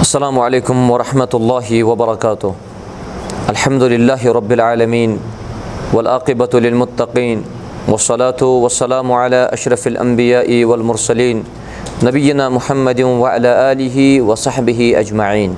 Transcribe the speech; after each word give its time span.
السلام 0.00 0.38
عليكم 0.38 0.76
ورحمة 0.90 1.32
الله 1.34 1.68
وبركاته 1.84 2.52
الحمد 3.50 3.82
لله 3.82 4.22
رب 4.32 4.50
العالمين 4.52 5.10
والآقبة 5.92 6.52
للمتقين 6.54 7.38
والصلاة 7.88 8.40
والسلام 8.42 9.12
على 9.12 9.50
أشرف 9.52 9.86
الأنبياء 9.86 10.64
والمرسلين 10.64 11.44
نبينا 12.02 12.48
محمد 12.48 13.00
وعلى 13.02 13.50
آله 13.72 13.96
وصحبه 14.22 14.80
أجمعين 14.96 15.50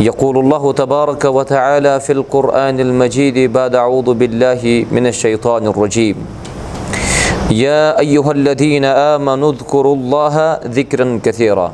يقول 0.00 0.36
الله 0.38 0.72
تبارك 0.72 1.24
وتعالى 1.24 2.00
في 2.00 2.12
القرآن 2.12 2.80
المجيد 2.80 3.52
بعد 3.52 3.74
أعوذ 3.74 4.14
بالله 4.14 4.62
من 4.94 5.06
الشيطان 5.06 5.66
الرجيم 5.66 6.16
يا 7.48 7.96
أيها 7.96 8.32
الذين 8.32 8.84
آمنوا 8.84 9.52
اذكروا 9.52 9.96
الله 9.96 10.34
ذكرا 10.68 11.20
كثيرا. 11.24 11.72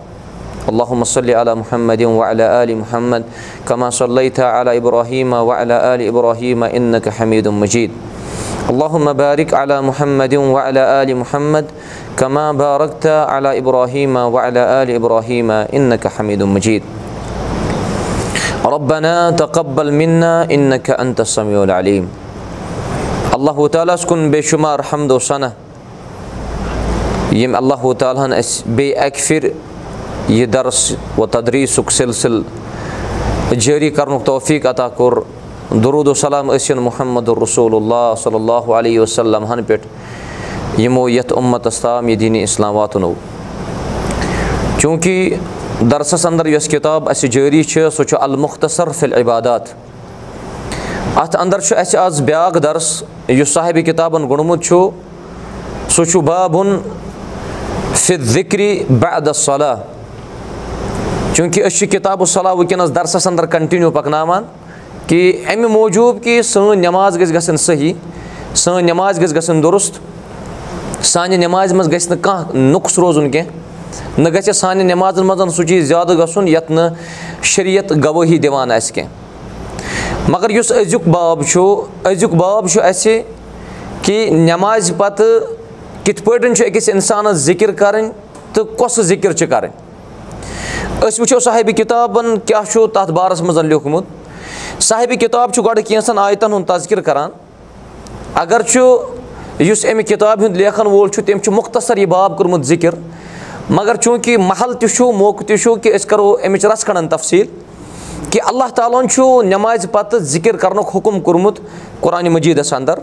اللهم 0.71 1.05
صل 1.05 1.27
على 1.31 1.53
محمد 1.55 2.03
وعلى 2.03 2.45
آل 2.63 2.71
محمد 2.79 3.23
كما 3.67 3.91
صليت 3.91 4.41
على 4.41 4.79
إبراهيم 4.79 5.33
وعلى 5.33 5.77
آل 5.95 6.01
إبراهيم 6.07 6.65
إنك 6.65 7.09
حميد 7.09 7.49
مجيد. 7.49 7.91
اللهم 8.71 9.07
بارك 9.13 9.55
على 9.55 9.77
محمد 9.83 10.35
وعلى 10.35 10.83
آل 11.03 11.11
محمد 11.17 11.67
كما 12.17 12.53
باركت 12.55 13.07
على 13.07 13.59
إبراهيم 13.59 14.15
وعلى 14.17 14.63
آل 14.83 14.89
إبراهيم 14.95 15.51
إنك 15.51 16.07
حميد 16.07 16.43
مجيد. 16.43 16.83
ربنا 18.63 19.31
تقبل 19.31 19.91
منا 19.93 20.47
إنك 20.55 20.87
أنت 20.91 21.21
السميع 21.21 21.67
العليم. 21.67 22.07
الله 23.35 23.59
تعالى 23.69 23.95
سكن 23.97 24.31
بشمار 24.31 24.79
حمد 24.83 25.13
وسنة 27.35 27.43
يم 27.43 27.57
الله 27.57 27.93
تعالى 27.93 28.39
أس 28.39 28.63
بي 28.67 28.93
أكفر 28.95 29.49
یہِ 30.29 30.47
درس 30.47 30.93
و 31.19 31.27
تدریٖسُک 31.27 31.91
سِلسِل 31.91 32.41
جٲری 33.51 33.91
کَرنُک 33.91 34.25
توفیٖق 34.27 34.67
عطا 34.67 34.89
کوٚر 34.89 35.13
دروٗد 35.85 36.09
السلام 36.09 36.51
ٲسِن 36.53 36.79
محمد 36.79 37.29
رسول 37.43 37.75
اللہ 37.75 38.15
صلی 38.23 38.35
اللہ 38.35 38.71
علیہ 38.79 39.01
وسلم 39.01 39.45
ہن 39.45 39.63
پٮ۪ٹھ 39.65 40.81
یِمو 40.81 41.09
یَتھ 41.09 41.33
اُمتَس 41.33 41.81
تام 41.81 42.09
یہِ 42.09 42.19
دیٖنہِ 42.21 42.43
اِسلام 42.43 42.77
واتنو 42.77 43.13
چوٗنٛکہِ 44.79 45.37
درسَس 45.91 46.27
اَندَر 46.27 46.47
یۄس 46.47 46.69
کِتاب 46.69 47.09
اَسہِ 47.09 47.31
جٲری 47.31 47.63
چھِ 47.63 47.89
سۄ 47.97 48.05
چھُ 48.05 48.17
المختصر 48.21 48.91
فِل 48.99 49.13
عبادات 49.13 49.63
اَتھ 51.17 51.37
اَندَر 51.37 51.61
چھُ 51.61 51.77
اَسہِ 51.79 52.01
آز 52.01 52.21
بیٛاکھ 52.21 52.59
دَرس 52.63 53.03
یُس 53.29 53.55
صاحبہِ 53.55 53.85
کِتابَن 53.85 54.29
گوٚنمُت 54.29 54.63
چھُ 54.65 54.89
سُہ 55.89 56.05
چھُ 56.05 56.21
بابُن 56.23 56.79
فِت 57.95 58.21
ذِکرِ 58.35 58.83
بعد 59.01 59.29
صلح 59.35 59.75
چوٗنٛکہِ 61.35 61.63
أسۍ 61.67 61.77
چھِ 61.79 61.87
کِتابہٕ 61.91 62.27
صلح 62.27 62.53
وٕنکٮ۪نَس 62.53 62.95
دَرسَس 62.95 63.27
اَندَر 63.27 63.47
کَنٹِنیوٗ 63.47 63.91
پَکناوان 63.93 64.45
کہِ 65.07 65.33
اَمہِ 65.53 65.71
موٗجوٗب 65.71 66.23
کہِ 66.23 66.43
سٲنۍ 66.43 66.77
نٮ۪ماز 66.77 67.19
گژھِ 67.21 67.35
گژھٕنۍ 67.35 67.57
صحیح 67.57 67.93
سٲنۍ 68.55 68.83
نٮ۪ماز 68.83 69.21
گژھِ 69.21 69.37
گژھٕنۍ 69.37 69.63
دُرُست 69.63 69.99
سانہِ 71.13 71.37
نٮ۪مازِ 71.37 71.73
منٛز 71.75 71.93
گژھِ 71.93 72.09
نہٕ 72.11 72.23
کانٛہہ 72.23 72.57
نۄقُص 72.73 72.99
روزُن 72.99 73.31
کینٛہہ 73.31 74.21
نہ 74.21 74.29
گژھِ 74.35 74.53
سانہِ 74.53 74.85
نٮ۪مازَن 74.85 75.27
منٛز 75.27 75.57
سُہ 75.57 75.65
چیٖز 75.69 75.89
زیادٕ 75.89 76.19
گژھُن 76.19 76.49
یَتھ 76.49 76.71
نہٕ 76.73 76.95
شریعت 77.53 77.93
گوٲہی 78.05 78.39
دِوان 78.39 78.73
آسہِ 78.73 78.95
کینٛہہ 78.95 80.31
مگر 80.31 80.51
یُس 80.51 80.73
أزیُک 80.73 81.09
باب 81.09 81.43
چھُ 81.51 81.61
أزیُک 82.11 82.35
باب 82.35 82.69
چھُ 82.69 82.83
اَسہِ 82.83 83.21
کہِ 84.03 84.31
نٮ۪مازِ 84.33 84.93
پَتہٕ 84.97 85.64
کِتھ 86.05 86.23
پٲٹھۍ 86.25 86.55
چھُ 86.55 86.65
أکِس 86.67 86.89
اِنسانَس 86.89 87.37
ذِکِر 87.45 87.73
کَرٕنۍ 87.73 88.11
تہٕ 88.53 88.77
کۄس 88.79 89.01
ذِکِر 89.01 89.33
چھِ 89.33 89.47
کَرٕنۍ 89.51 91.05
أسۍ 91.07 91.21
وٕچھو 91.21 91.39
صاحبہِ 91.41 91.75
کِتابَن 91.77 92.39
کیاہ 92.47 92.71
چھُ 92.73 92.87
تَتھ 92.95 93.11
بارَس 93.13 93.41
منٛز 93.41 93.59
لیوٗکھمُت 93.59 94.83
صاحبہِ 94.83 95.19
کِتاب 95.21 95.53
چھُ 95.55 95.65
گۄڈٕ 95.65 95.87
کینٛژھن 95.87 96.19
آیتَن 96.19 96.53
ہُنٛد 96.53 96.67
تذکِر 96.69 97.01
کَران 97.01 97.31
اگر 98.43 98.63
چھُ 98.63 98.81
یُس 99.61 99.85
اَمہِ 99.85 100.05
کِتابہِ 100.07 100.45
ہُنٛد 100.45 100.57
لیکھَن 100.57 100.87
وول 100.87 101.09
چھُ 101.09 101.23
تٔمۍ 101.27 101.43
چھُ 101.45 101.53
مُختصر 101.53 101.97
یہِ 101.97 102.07
باب 102.09 102.37
کوٚرمُت 102.37 102.65
ذِکِر 102.67 102.95
مگر 103.71 103.97
چوٗنٛکہِ 103.97 104.37
محل 104.37 104.73
تہِ 104.81 104.89
چھُ 104.95 105.13
موقعہٕ 105.13 105.49
تہِ 105.49 105.59
چھُ 105.63 105.75
کہِ 105.83 105.95
أسۍ 105.95 106.09
کَرو 106.09 106.35
اَمِچ 106.45 106.65
رَژھ 106.65 106.85
کھَنٛڈَن 106.85 107.09
تفصیٖل 107.09 107.47
کہِ 108.31 108.41
اللہ 108.47 108.75
تعالیٰ 108.75 109.01
ہَن 109.01 109.09
چھُ 109.09 109.43
نٮ۪مازِ 109.43 109.87
پَتہٕ 109.93 110.19
ذِکِر 110.19 110.57
کَرنُک 110.57 110.89
حُکُم 110.95 111.21
کوٚرمُت 111.21 111.61
قۄرانہِ 112.01 112.29
مجیٖدَس 112.31 112.73
اَندَر 112.73 112.99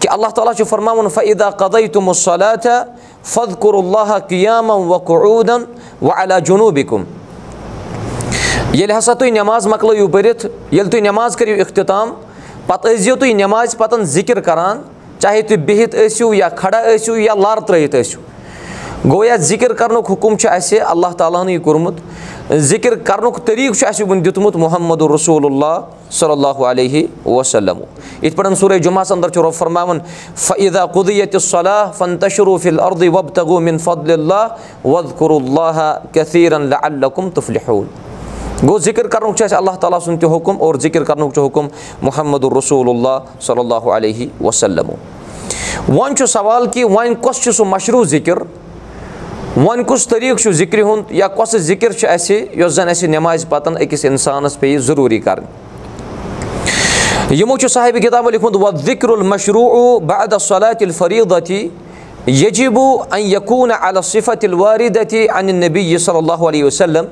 کہِ 0.00 0.08
اللہ 0.10 0.28
تعالیٰ 0.34 0.54
چھُ 0.56 0.64
فرماوُن 0.68 1.08
فعدا 1.14 1.50
قدے 1.60 1.86
تِمو 1.92 2.12
صلیٰ 2.12 2.54
فد 3.32 3.58
کوٚر 3.60 3.74
اللہ 3.74 4.16
قیام 4.28 4.70
وقعوٗدَن 4.70 5.64
وَ 6.02 6.12
علیٰ 6.22 6.38
جنوٗبِکُم 6.46 7.04
ییٚلہِ 8.72 8.96
ہسا 8.98 9.12
تُہۍ 9.12 9.30
نٮ۪ماز 9.30 9.66
مۄکلٲیِو 9.66 10.08
پٔرِتھ 10.08 10.46
ییٚلہِ 10.46 10.90
تُہۍ 10.90 11.00
نٮ۪ماز 11.02 11.36
کٔرِو 11.36 11.60
اختِتام 11.60 12.14
پَتہٕ 12.66 12.92
ٲسۍ 12.92 12.96
زیو 13.02 13.16
تُہۍ 13.16 13.34
نٮ۪مازِ 13.34 13.76
پَتَن 13.76 14.04
ذِکِر 14.14 14.40
کَران 14.40 14.82
چاہے 15.18 15.42
تُہۍ 15.42 15.64
بِہِتھ 15.66 15.96
ٲسِو 15.96 16.32
یا 16.34 16.48
کھڑا 16.48 16.82
ٲسِو 16.82 17.16
یا 17.16 17.34
لَر 17.34 17.60
ترٛٲیِتھ 17.66 17.96
گوٚو 19.04 19.24
یَتھ 19.24 19.40
ذِکِر 19.40 19.72
کَرنُک 19.72 20.10
حُکُم 20.10 20.36
چھُ 20.36 20.48
اَسہِ 20.48 20.80
اللہ 20.86 21.12
تعالیٰ 21.16 21.40
ہَنٕے 21.42 21.58
کوٚرمُت۔ 21.58 22.52
ذِکِر 22.52 22.94
کَرنُک 22.94 23.38
طٔریٖقہٕ 23.44 23.78
چھُ 23.78 23.86
اَسہِ 23.86 24.08
وٕنہِ 24.08 24.24
دیُتمُت 24.24 24.56
محمد 24.56 25.02
رسول 25.14 25.44
اللہ 25.46 25.80
صلی 26.10 26.30
اللہُ 26.30 26.64
علیہ 26.64 27.06
وسلم۔ 27.26 27.78
یِتھ 28.22 28.36
پٲٹھۍ 28.36 28.54
سورُے 28.54 28.78
جُمعس 28.78 29.12
اَندَر 29.12 29.28
چھُ 29.28 29.42
رۄب 29.42 29.52
فرماوُن 29.52 29.98
فعدا 30.36 30.86
قُدیت 30.86 31.36
صلیٰ 31.42 31.92
فن 31.98 32.18
تشروٗفِل 32.18 32.80
اردِ 32.80 33.08
وب 33.08 33.28
تغوٗمِن 33.34 33.78
فضل 33.78 34.12
اللہ 34.12 34.86
وَد 34.86 35.18
کُر 35.18 35.30
اللہ 35.30 35.98
کثیٖرن 36.12 36.72
اللکُم 36.82 37.30
تُفلِحول 37.34 37.86
گوٚو 38.62 38.78
ذِکِر 38.78 39.06
کَرنُک 39.06 39.36
چھُ 39.36 39.44
اَسہِ 39.44 39.56
اللہ 39.58 39.78
تعالیٰ 39.80 40.00
سُنٛد 40.00 40.20
تہِ 40.20 40.30
حُکُم 40.30 40.56
اور 40.58 40.74
ذِکِر 40.74 41.04
کَرنُک 41.04 41.34
چھُ 41.34 41.46
حُکُم 41.46 41.68
محمد 42.02 42.44
رسول 42.58 42.88
اللہ 42.88 43.18
صلی 43.40 43.60
اللہُ 43.60 43.90
علیہ 43.96 44.44
وسلم۔ 44.44 44.90
وۄنۍ 45.88 46.14
چھُ 46.14 46.26
سوال 46.26 46.66
کہِ 46.66 46.84
وۄنۍ 46.84 47.14
کۄس 47.20 47.42
چھُ 47.42 47.52
سُہ 47.52 47.64
مشروٗع 47.66 48.04
ذِکِر 48.04 48.38
وۄنۍ 49.56 49.82
کُس 49.84 50.06
طٔریٖقہٕ 50.06 50.42
چھُ 50.42 50.50
ذِکرِ 50.52 50.82
ہُنٛد 50.82 51.10
یا 51.10 51.28
کۄس 51.28 51.56
ذِکِر 51.56 51.92
چھِ 51.92 52.08
اَسہِ 52.08 52.36
یۄس 52.58 52.72
زَن 52.72 52.88
اَسہِ 52.88 53.08
نٮ۪مازِ 53.08 53.46
پَتَن 53.48 53.76
أکِس 53.76 54.04
اِنسانَس 54.04 54.60
پیٚیہِ 54.60 54.78
ضروٗری 54.80 55.18
کَرٕنۍ۔ 55.18 55.46
یِمو 57.34 57.56
چھُ 57.58 57.68
صاحبہِ 57.70 58.02
کِتابو 58.02 58.30
لیوٗکھمُت 58.30 58.56
وَ 58.56 58.70
ذِکر 58.86 59.08
المشروٗع 59.08 59.98
بعد 60.06 60.34
صلاتِ 60.40 60.84
الفریٖدتی 60.84 61.68
یجِبو 62.26 63.02
ان 63.12 63.20
یقوٗن 63.20 63.70
الصفت 63.80 64.44
الواردتی 64.44 65.28
ان 65.28 65.46
نبی 65.54 65.98
صلی 65.98 66.18
اللہُ 66.18 66.48
علیہ 66.48 66.64
وسلم 66.64 67.04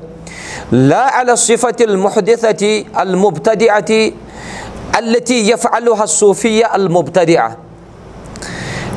لا 0.71 1.07
الصفت 1.19 1.81
المحدِثتی 1.81 2.83
المبتدِعتی 2.93 4.11
التی 4.93 5.49
یف 5.49 5.67
الصوٗفیہ 5.71 6.65
المبتدِع 6.71 7.47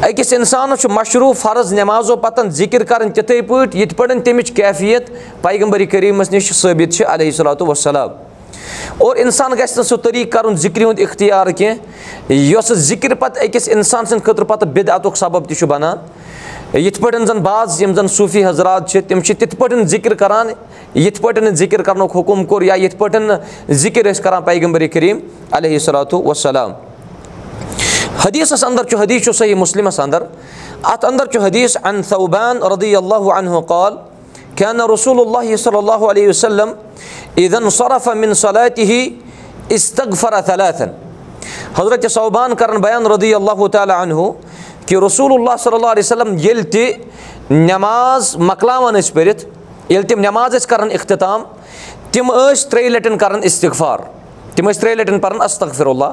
أکِس 0.06 0.32
اِنسانَس 0.32 0.80
چھُ 0.80 0.90
مشروٗع 0.90 1.32
فرض 1.40 1.72
نٮ۪مازو 1.72 2.14
پَتَن 2.22 2.48
ذِکِر 2.50 2.84
کَرٕنۍ 2.84 3.12
تِتھَے 3.14 3.40
پٲٹھۍ 3.42 3.76
یِتھ 3.80 3.94
پٲٹھۍ 3.96 4.22
تَمِچ 4.24 4.50
کیفیت 4.52 5.10
پیغمبر 5.42 5.84
کریٖمَس 5.90 6.30
نِش 6.32 6.50
ثٲبِت 6.60 6.92
چھِ 6.92 7.04
علیہ 7.08 7.30
صلاتُ 7.36 7.68
وسلام 7.68 8.08
اور 8.98 9.16
اِنسان 9.16 9.52
گژھِ 9.52 9.76
نہٕ 9.76 9.86
سُہ 9.88 9.96
طٔریٖقہٕ 10.02 10.30
کَرُن 10.32 10.56
ذِکرِ 10.56 10.84
ہُنٛد 10.84 11.00
اِختیار 11.00 11.46
کینٛہہ 11.46 12.34
یۄس 12.34 12.72
ذِکِر 12.88 13.14
پَتہٕ 13.14 13.44
أکِس 13.44 13.68
اِنسان 13.68 14.04
سٕنٛدِ 14.06 14.24
خٲطرٕ 14.24 14.46
پَتہٕ 14.48 14.68
بِدعتُک 14.72 15.16
سبب 15.16 15.48
تہِ 15.48 15.56
چھُ 15.58 15.66
بَنان 15.68 15.96
یِتھ 16.78 17.00
پٲٹھۍ 17.00 17.26
زَن 17.26 17.38
بعض 17.42 17.82
یِم 17.82 17.94
زَن 17.94 18.08
صوٗفی 18.08 18.44
حضرات 18.44 18.90
چھِ 18.90 19.00
تِم 19.08 19.20
چھِ 19.20 19.34
تِتھ 19.38 19.56
پٲٹھۍ 19.56 19.84
ذِکِر 19.88 20.14
کَران. 20.14 20.48
یِتھ 20.94 21.20
پٲٹھۍ 21.22 21.54
ذِکِر 21.54 21.82
کَرنُک 21.82 22.16
حُکُم 22.16 22.44
کوٚر 22.44 22.62
یا 22.62 22.74
یِتھ 22.74 22.96
پٲٹھۍ 22.96 23.20
نہٕ 23.20 23.72
ذِکِر 23.72 24.10
ٲسۍ 24.10 24.22
کَران 24.22 24.42
پیغمبر 24.42 24.86
کریٖم 24.92 25.18
علیہ 25.52 25.78
صلاتُ 25.78 26.22
وسلام 26.26 26.72
حدیٖثَس 28.24 28.64
اَندَر 28.64 28.84
چھُ 28.84 28.98
حدیٖث 29.00 29.24
چھُ 29.24 29.32
صحیح 29.34 29.54
مُسلِمَس 29.54 29.98
اَندَر 30.00 30.22
اَتھ 30.92 31.04
اَندَر 31.04 31.26
چھُ 31.32 31.42
حدیٖث 31.44 31.76
ان 31.84 32.02
صوبان 32.08 32.62
ردی 32.72 32.94
اللہُ 32.96 33.32
انہُ 33.36 33.60
قال 33.68 33.96
کیا 34.56 34.72
نہ 34.72 34.82
رسول 34.92 35.20
اللہ 35.20 35.56
صلی 35.56 35.76
اللہُ 35.78 36.28
وسلم 36.28 36.72
عیٖدن 37.38 37.68
صرف 37.70 38.08
مِن 38.16 38.34
صلاتہِ 38.42 38.84
ہی 38.90 39.08
اِستغفر 39.76 40.34
صلاتن 40.46 40.90
حضرت 41.78 42.10
صوبان 42.12 42.54
کَران 42.56 42.80
بیان 42.82 43.06
ردی 43.12 43.34
اللہُ 43.34 43.68
تعالیٰ 43.72 44.00
انہُ 44.00 44.30
کہِ 44.86 44.98
رسول 45.06 45.32
اللہ 45.32 45.56
صلی 45.62 45.74
اللہ 45.74 45.86
علیہ 45.86 46.02
وسلم 46.04 46.36
ییٚلہِ 46.36 46.70
تہِ 46.72 46.92
نٮ۪ماز 47.50 48.34
مۄکلاوان 48.36 48.94
ٲسۍ 48.94 49.12
پٔرِتھ 49.14 49.44
ییٚلہِ 49.88 50.08
تِم 50.08 50.20
نٮ۪ماز 50.20 50.54
ٲسۍ 50.54 50.68
کَران 50.68 50.88
اختِتام 50.94 51.42
تِم 52.12 52.32
ٲسۍ 52.32 52.68
ترٛیٚیہِ 52.70 52.92
لَٹٮ۪ن 52.92 53.18
کَران 53.18 53.40
اِستِغفار 53.42 53.98
تِم 54.54 54.68
ٲسۍ 54.68 54.80
ترٛیٚیہِ 54.80 54.98
لَٹٮ۪ن 54.98 55.20
پَران 55.20 55.42
استغفر 55.42 55.86
اللہ 55.86 56.12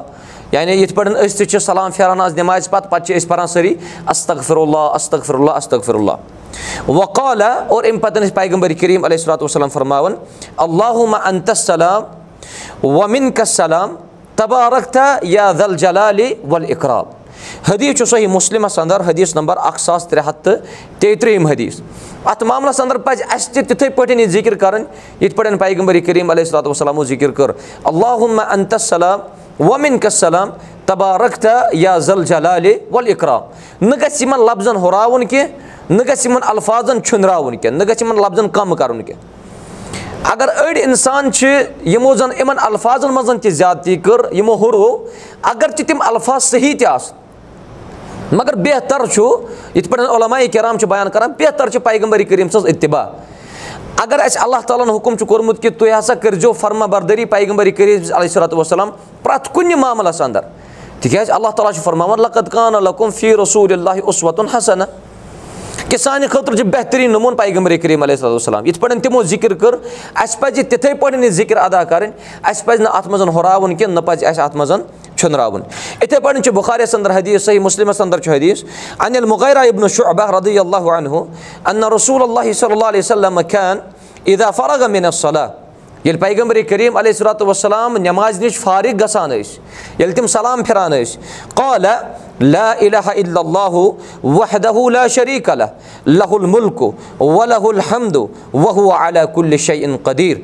یعنی 0.52 0.72
یِتھ 0.72 0.94
پٲٹھۍ 0.94 1.24
أسۍ 1.24 1.36
تہِ 1.38 1.46
چھِ 1.48 1.58
سلام 1.62 1.90
پھیران 1.90 2.20
آز 2.20 2.34
نٮ۪مازِ 2.34 2.70
پَتہٕ 2.70 2.90
پَتہٕ 2.90 3.06
چھِ 3.06 3.16
أسۍ 3.16 3.28
پَران 3.28 3.46
سٲری 3.46 3.74
استغفر 4.10 4.56
اللہ 4.56 4.94
استغفر 4.94 5.34
اللہ 5.34 5.50
استغفر 5.50 5.94
اللہ 5.94 6.90
وقالہ 6.90 7.44
اور 7.68 7.84
اَمہِ 7.84 8.00
پَتہٕ 8.00 8.22
ٲسۍ 8.22 8.34
پیغمبر 8.34 8.72
کریٖم 8.80 9.04
علیہ 9.04 9.16
صلاتُ 9.16 9.42
وسلام 9.42 9.68
فرماوان 9.68 10.14
اللہُ 10.56 11.06
انتسلام 11.24 12.86
ومِن 12.86 13.30
کسلام 13.32 13.94
تبارکتا 14.36 15.04
یا 15.22 15.50
دل 15.58 15.76
جلالی 15.76 16.32
ول 16.50 16.64
اقراب 16.68 17.19
حدیٖث 17.68 17.98
چھُ 17.98 18.04
صحیح 18.08 18.26
مُسلِمَس 18.28 18.78
اَندَر 18.78 19.00
حدیٖث 19.08 19.34
نمبر 19.36 19.56
اَکھ 19.62 19.80
ساس 19.80 20.06
ترٛےٚ 20.06 20.28
ہَتھ 20.28 20.42
تہٕ 20.44 20.56
تیٚیہِ 21.00 21.20
ترٛیٚیِم 21.20 21.46
حدیٖث 21.46 21.80
اَتھ 22.24 22.44
معاملَس 22.44 22.80
اَندَر 22.80 22.98
پَزِ 23.04 23.22
اَسہِ 23.34 23.54
تہِ 23.54 23.66
تِتھَے 23.68 23.88
پٲٹھۍ 23.88 24.18
یہِ 24.20 24.28
ذِکِر 24.30 24.54
کَرٕنۍ 24.54 24.84
یِتھ 25.20 25.34
پٲٹھۍ 25.36 25.58
پیغمبر 25.58 25.98
کریٖم 26.06 26.30
علیہ 26.30 26.44
صلاتُ 26.44 26.68
وسلامو 26.70 27.04
ذِکِر 27.04 27.30
کٔر 27.30 27.50
اللہُ 27.84 28.40
انتسلام 28.50 29.20
وَمِن 29.60 29.98
کسلام 30.02 30.50
تبارکتا 30.86 31.50
یا 31.72 31.96
زل 32.06 32.24
جلالے 32.24 32.74
وَل 32.92 33.08
اِقرام 33.08 33.86
نہ 33.86 33.96
گژھِ 34.02 34.22
یِمَن 34.22 34.40
لفظن 34.46 34.76
ہُراوُن 34.84 35.26
کینٛہہ 35.26 35.90
نہ 35.90 36.02
گژھِ 36.08 36.26
یِمَن 36.26 36.42
الفاظن 36.48 37.02
چھُنراوُن 37.02 37.56
کینٛہہ 37.56 37.78
نہ 37.78 37.90
گژھِ 37.90 38.02
یِمَن 38.02 38.22
لفظن 38.22 38.48
کَم 38.48 38.74
کَرُن 38.74 39.02
کینٛہہ 39.02 39.38
اگر 40.32 40.48
أڑۍ 40.62 40.82
اِنسان 40.84 41.32
چھِ 41.32 41.46
یِمو 41.92 42.14
زَن 42.14 42.30
یِمَن 42.38 42.56
الفاظن 42.62 43.14
منٛز 43.14 43.30
تہِ 43.42 43.50
زیادتی 43.50 43.96
کٔر 43.96 44.32
یِمو 44.36 44.54
ہُروو 44.60 44.96
اگر 45.52 45.70
تہِ 45.76 45.86
تِم 45.86 46.02
الفاظ 46.06 46.42
صحیح 46.42 46.74
تہِ 46.78 46.86
آسہٕ 46.86 47.19
مگر 48.32 48.54
بہتر 48.54 49.06
چھُ 49.06 49.22
یِتھ 49.74 49.88
پٲٹھۍ 49.88 50.16
علامہ 50.16 50.36
کرام 50.52 50.78
چھِ 50.78 50.88
بیان 50.88 51.08
کران 51.10 51.32
بہتر 51.38 51.68
چھِ 51.68 51.78
پیغمبر 51.84 52.22
کریٖم 52.22 52.48
سٕنٛز 52.48 52.66
اِتباع۔ 52.66 53.06
اگر 53.96 54.18
اَسہِ 54.24 54.42
اللہ 54.42 54.56
تعالیٰ 54.66 54.86
ہن 54.86 54.90
حُکُم 54.90 55.16
چھُ 55.16 55.26
کوٚرمُت 55.26 55.62
کہِ 55.62 55.78
تُہۍ 55.78 55.98
ہسا 55.98 56.14
کٔرزیٚو 56.14 56.52
فرما 56.52 56.86
بردٲری 56.86 57.24
پیغمبر 57.24 57.70
کریٖم 57.70 58.14
علیہ 58.14 58.28
صلاتُ 58.28 58.56
وسلام 58.56 58.90
پرٛٮ۪تھ 59.22 59.48
کُنہِ 59.52 59.74
معاملَس 59.74 60.20
اَندر۔ 60.20 60.40
تِکیازِ 61.00 61.30
اللہ 61.30 61.48
تعالیٰ 61.48 61.72
چھُ 61.72 61.82
فرماوان 61.82 62.20
لقت 62.20 62.52
کان 62.52 62.72
لکُم 62.72 63.10
فی 63.10 63.36
رسوٗل 63.36 63.72
اللہ 63.72 64.04
اُسوَتُن 64.04 64.46
حسن 64.56 64.78
کہِ 65.88 65.98
سانہِ 65.98 66.28
خٲطرٕ 66.30 66.56
چھُ 66.56 66.64
بہتریٖن 66.72 67.10
نموٗن 67.12 67.36
پیغمبر 67.36 67.76
کریٖم 67.82 68.02
علیہ 68.02 68.16
صلاتُ 68.16 68.34
وسلام 68.34 68.66
یِتھ 68.66 68.78
پٲٹھۍ 68.80 69.00
تِمو 69.02 69.22
ذِکِر 69.22 69.54
کٔر 69.54 69.74
اَسہِ 70.22 70.40
پَزِ 70.40 70.62
تِتھٕے 70.68 70.94
پٲٹھۍ 70.94 71.22
یہِ 71.22 71.30
ذِکِر 71.30 71.56
ادا 71.56 71.82
کَرٕنۍ 71.84 72.10
اَسہِ 72.50 72.66
پَزِ 72.66 72.80
نہٕ 72.82 72.94
اَتھ 72.96 73.08
منٛز 73.08 73.28
ہُراوُن 73.36 73.76
کینٛہہ 73.76 73.94
نہ 73.94 74.00
پَزِ 74.06 74.26
اَسہِ 74.26 74.42
اَتھ 74.44 74.56
منٛز 74.56 74.72
چھُنراوُن 75.16 75.62
یِتھٕے 76.02 76.20
پٲٹھۍ 76.20 76.42
چھُ 76.42 76.52
بُخارِیَس 76.54 76.94
اَندَر 76.94 77.16
حدیٖث 77.16 77.44
صحیح 77.44 77.60
مُسلِمَس 77.60 78.00
اَندَر 78.00 78.20
چھُ 78.20 78.34
حدیٖث 78.34 78.64
انِل 79.06 79.24
مُغیرا 79.34 79.60
اِبنو 79.70 79.88
شُعبہ 79.96 80.30
رضی 80.36 80.58
اللہ 80.58 80.90
عنہُ 80.96 81.24
انّا 81.64 81.90
رسوٗل 81.96 82.22
اللہ 82.22 82.52
صلی 82.52 82.72
اللہ 82.72 82.88
علیہ 82.94 83.00
وسلم 83.00 83.40
کھین 83.48 83.78
عیٖدا 84.26 84.50
فرغ 84.56 84.90
میٖن 84.90 85.10
صلح 85.10 85.46
ییٚلہِ 86.04 86.20
پیغمبر 86.20 86.60
کریٖم 86.68 86.96
علیہ 86.96 87.12
صلاتُ 87.12 87.46
وسلام 87.46 87.96
نٮ۪مازِ 87.96 88.44
نِش 88.44 88.58
فارغ 88.58 88.96
گژھان 89.00 89.30
ٲسۍ 89.30 89.58
ییٚلہِ 89.98 90.16
تِم 90.16 90.26
سلام 90.26 90.62
پھِران 90.64 90.92
ٲسۍ 90.92 91.18
شریٖق 95.14 95.50
اللہ 95.50 96.06
لہ 96.06 96.30
المُلک 96.30 96.82
ولہ 97.20 97.58
علیٰ 98.98 99.24
کُلہِ 99.34 99.58
شعین 99.58 99.96
قدیٖر 100.02 100.38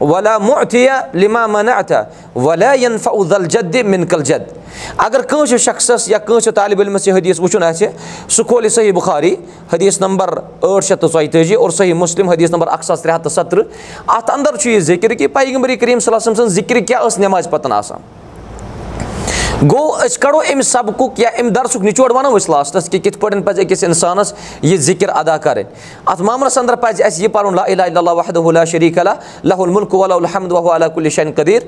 ولا 0.00 0.38
مُعتیہ 0.38 0.90
لِما 1.14 1.46
منعتہ 1.46 2.04
ولا 2.34 2.72
ینفع 2.72 3.10
الجد 3.34 3.76
مِنکل 3.84 4.22
جد 4.24 4.42
اگر 4.96 5.22
کٲنٛسہِ 5.22 5.58
شخصس 5.58 6.08
یا 6.08 6.18
کٲنٛسہِ 6.18 6.54
طالبہِ 6.54 6.86
علمس 6.86 7.08
یہِ 7.08 7.16
حدیٖث 7.16 7.40
وٕچھُن 7.40 7.62
آسہِ 7.62 7.88
سُہ 8.28 8.42
کھولہِ 8.48 8.70
صحیح 8.70 8.92
بُخاری 8.92 9.34
حدیٖث 9.72 10.00
نمبر 10.00 10.34
ٲٹھ 10.62 10.84
شیٚتھ 10.84 11.00
تہٕ 11.00 11.10
ژۄیہِ 11.12 11.32
تٲجی 11.32 11.54
اور 11.54 11.70
صحیح 11.70 11.94
مُسلِم 11.94 12.28
حدیٖث 12.28 12.50
نمبر 12.50 12.68
اکھ 12.68 12.84
ساس 12.84 13.02
ترٛےٚ 13.02 13.16
ہَتھ 13.16 13.24
تہٕ 13.24 13.32
سَتتٕرٛہ. 13.32 13.64
اَتھ 14.06 14.30
اَندر 14.30 14.56
چھُ 14.56 14.70
یہِ 14.70 14.80
ذِکِر 14.80 15.14
کہِ 15.14 15.26
پیغمبری 15.32 15.76
کریٖم 15.76 15.98
صلی 15.98 16.14
اللہ 16.14 16.34
سٕنٛز 16.34 16.54
ذِکرِ 16.54 16.86
کیاہ 16.86 17.02
ٲس 17.06 17.18
نٮ۪مازِ 17.18 17.50
پَتن 17.50 17.72
آسان 17.72 18.00
گوٚو 19.62 19.96
أسۍ 20.04 20.18
کَڑو 20.20 20.38
اَمہِ 20.38 20.64
سبقُک 20.64 21.18
یا 21.20 21.28
اَمہِ 21.38 21.50
دَرسُک 21.54 21.82
نِچوڑ 21.84 22.10
وَنو 22.12 22.36
أسۍ 22.36 22.50
لاسٹَس 22.50 22.88
کہِ 22.90 23.02
کِتھ 23.02 23.18
پٲٹھۍ 23.18 23.42
پَزِ 23.44 23.60
أکِس 23.60 23.84
اِنسانَس 23.84 24.32
یہِ 24.62 24.76
ذِکِر 24.80 25.08
ادا 25.08 25.36
کَرٕنۍ۔ 25.36 25.64
اَتھ 26.06 26.22
معاملَس 26.22 26.58
اَندَر 26.58 26.76
پَزِ 26.76 27.02
اَسہِ 27.02 27.22
یہِ 27.22 27.32
پَرُن 27.32 27.58
شین 31.10 31.32
قدیٖر 31.32 31.62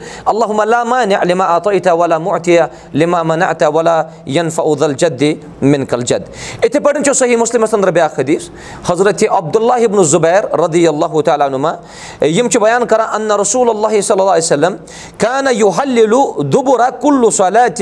مِنکل 5.62 6.00
جد 6.00 6.22
یِتھٕے 6.64 6.80
پٲٹھۍ 6.80 7.02
چھُ 7.04 7.14
صحیح 7.14 7.36
مُسلِمَس 7.36 7.74
اَندَر 7.74 7.90
بیٛاکھ 7.90 8.20
حدیٖث 8.20 8.48
حضرت 8.90 9.24
عبداللہ 9.30 9.84
ابن 9.84 10.02
زُبیر 10.04 10.44
رضی 10.58 10.86
اللہ 10.88 11.20
تعالیٰ 11.20 11.48
نُما 11.50 11.74
یِم 12.24 12.48
چھِ 12.48 12.60
بیان 12.60 12.86
کران 12.86 13.08
انّا 13.14 13.36
رسوٗل 13.42 13.70
اللہ 13.70 14.00
صلی 14.00 14.20
اللہ 14.20 14.36
وسلم 14.36 14.76
کانہ 15.18 15.50
یوٗ 15.52 15.70
حلِلوٗ 15.78 16.42
دُبُرا 16.42 16.90
کُلُ 16.90 17.30
صلاتِن 17.32 17.81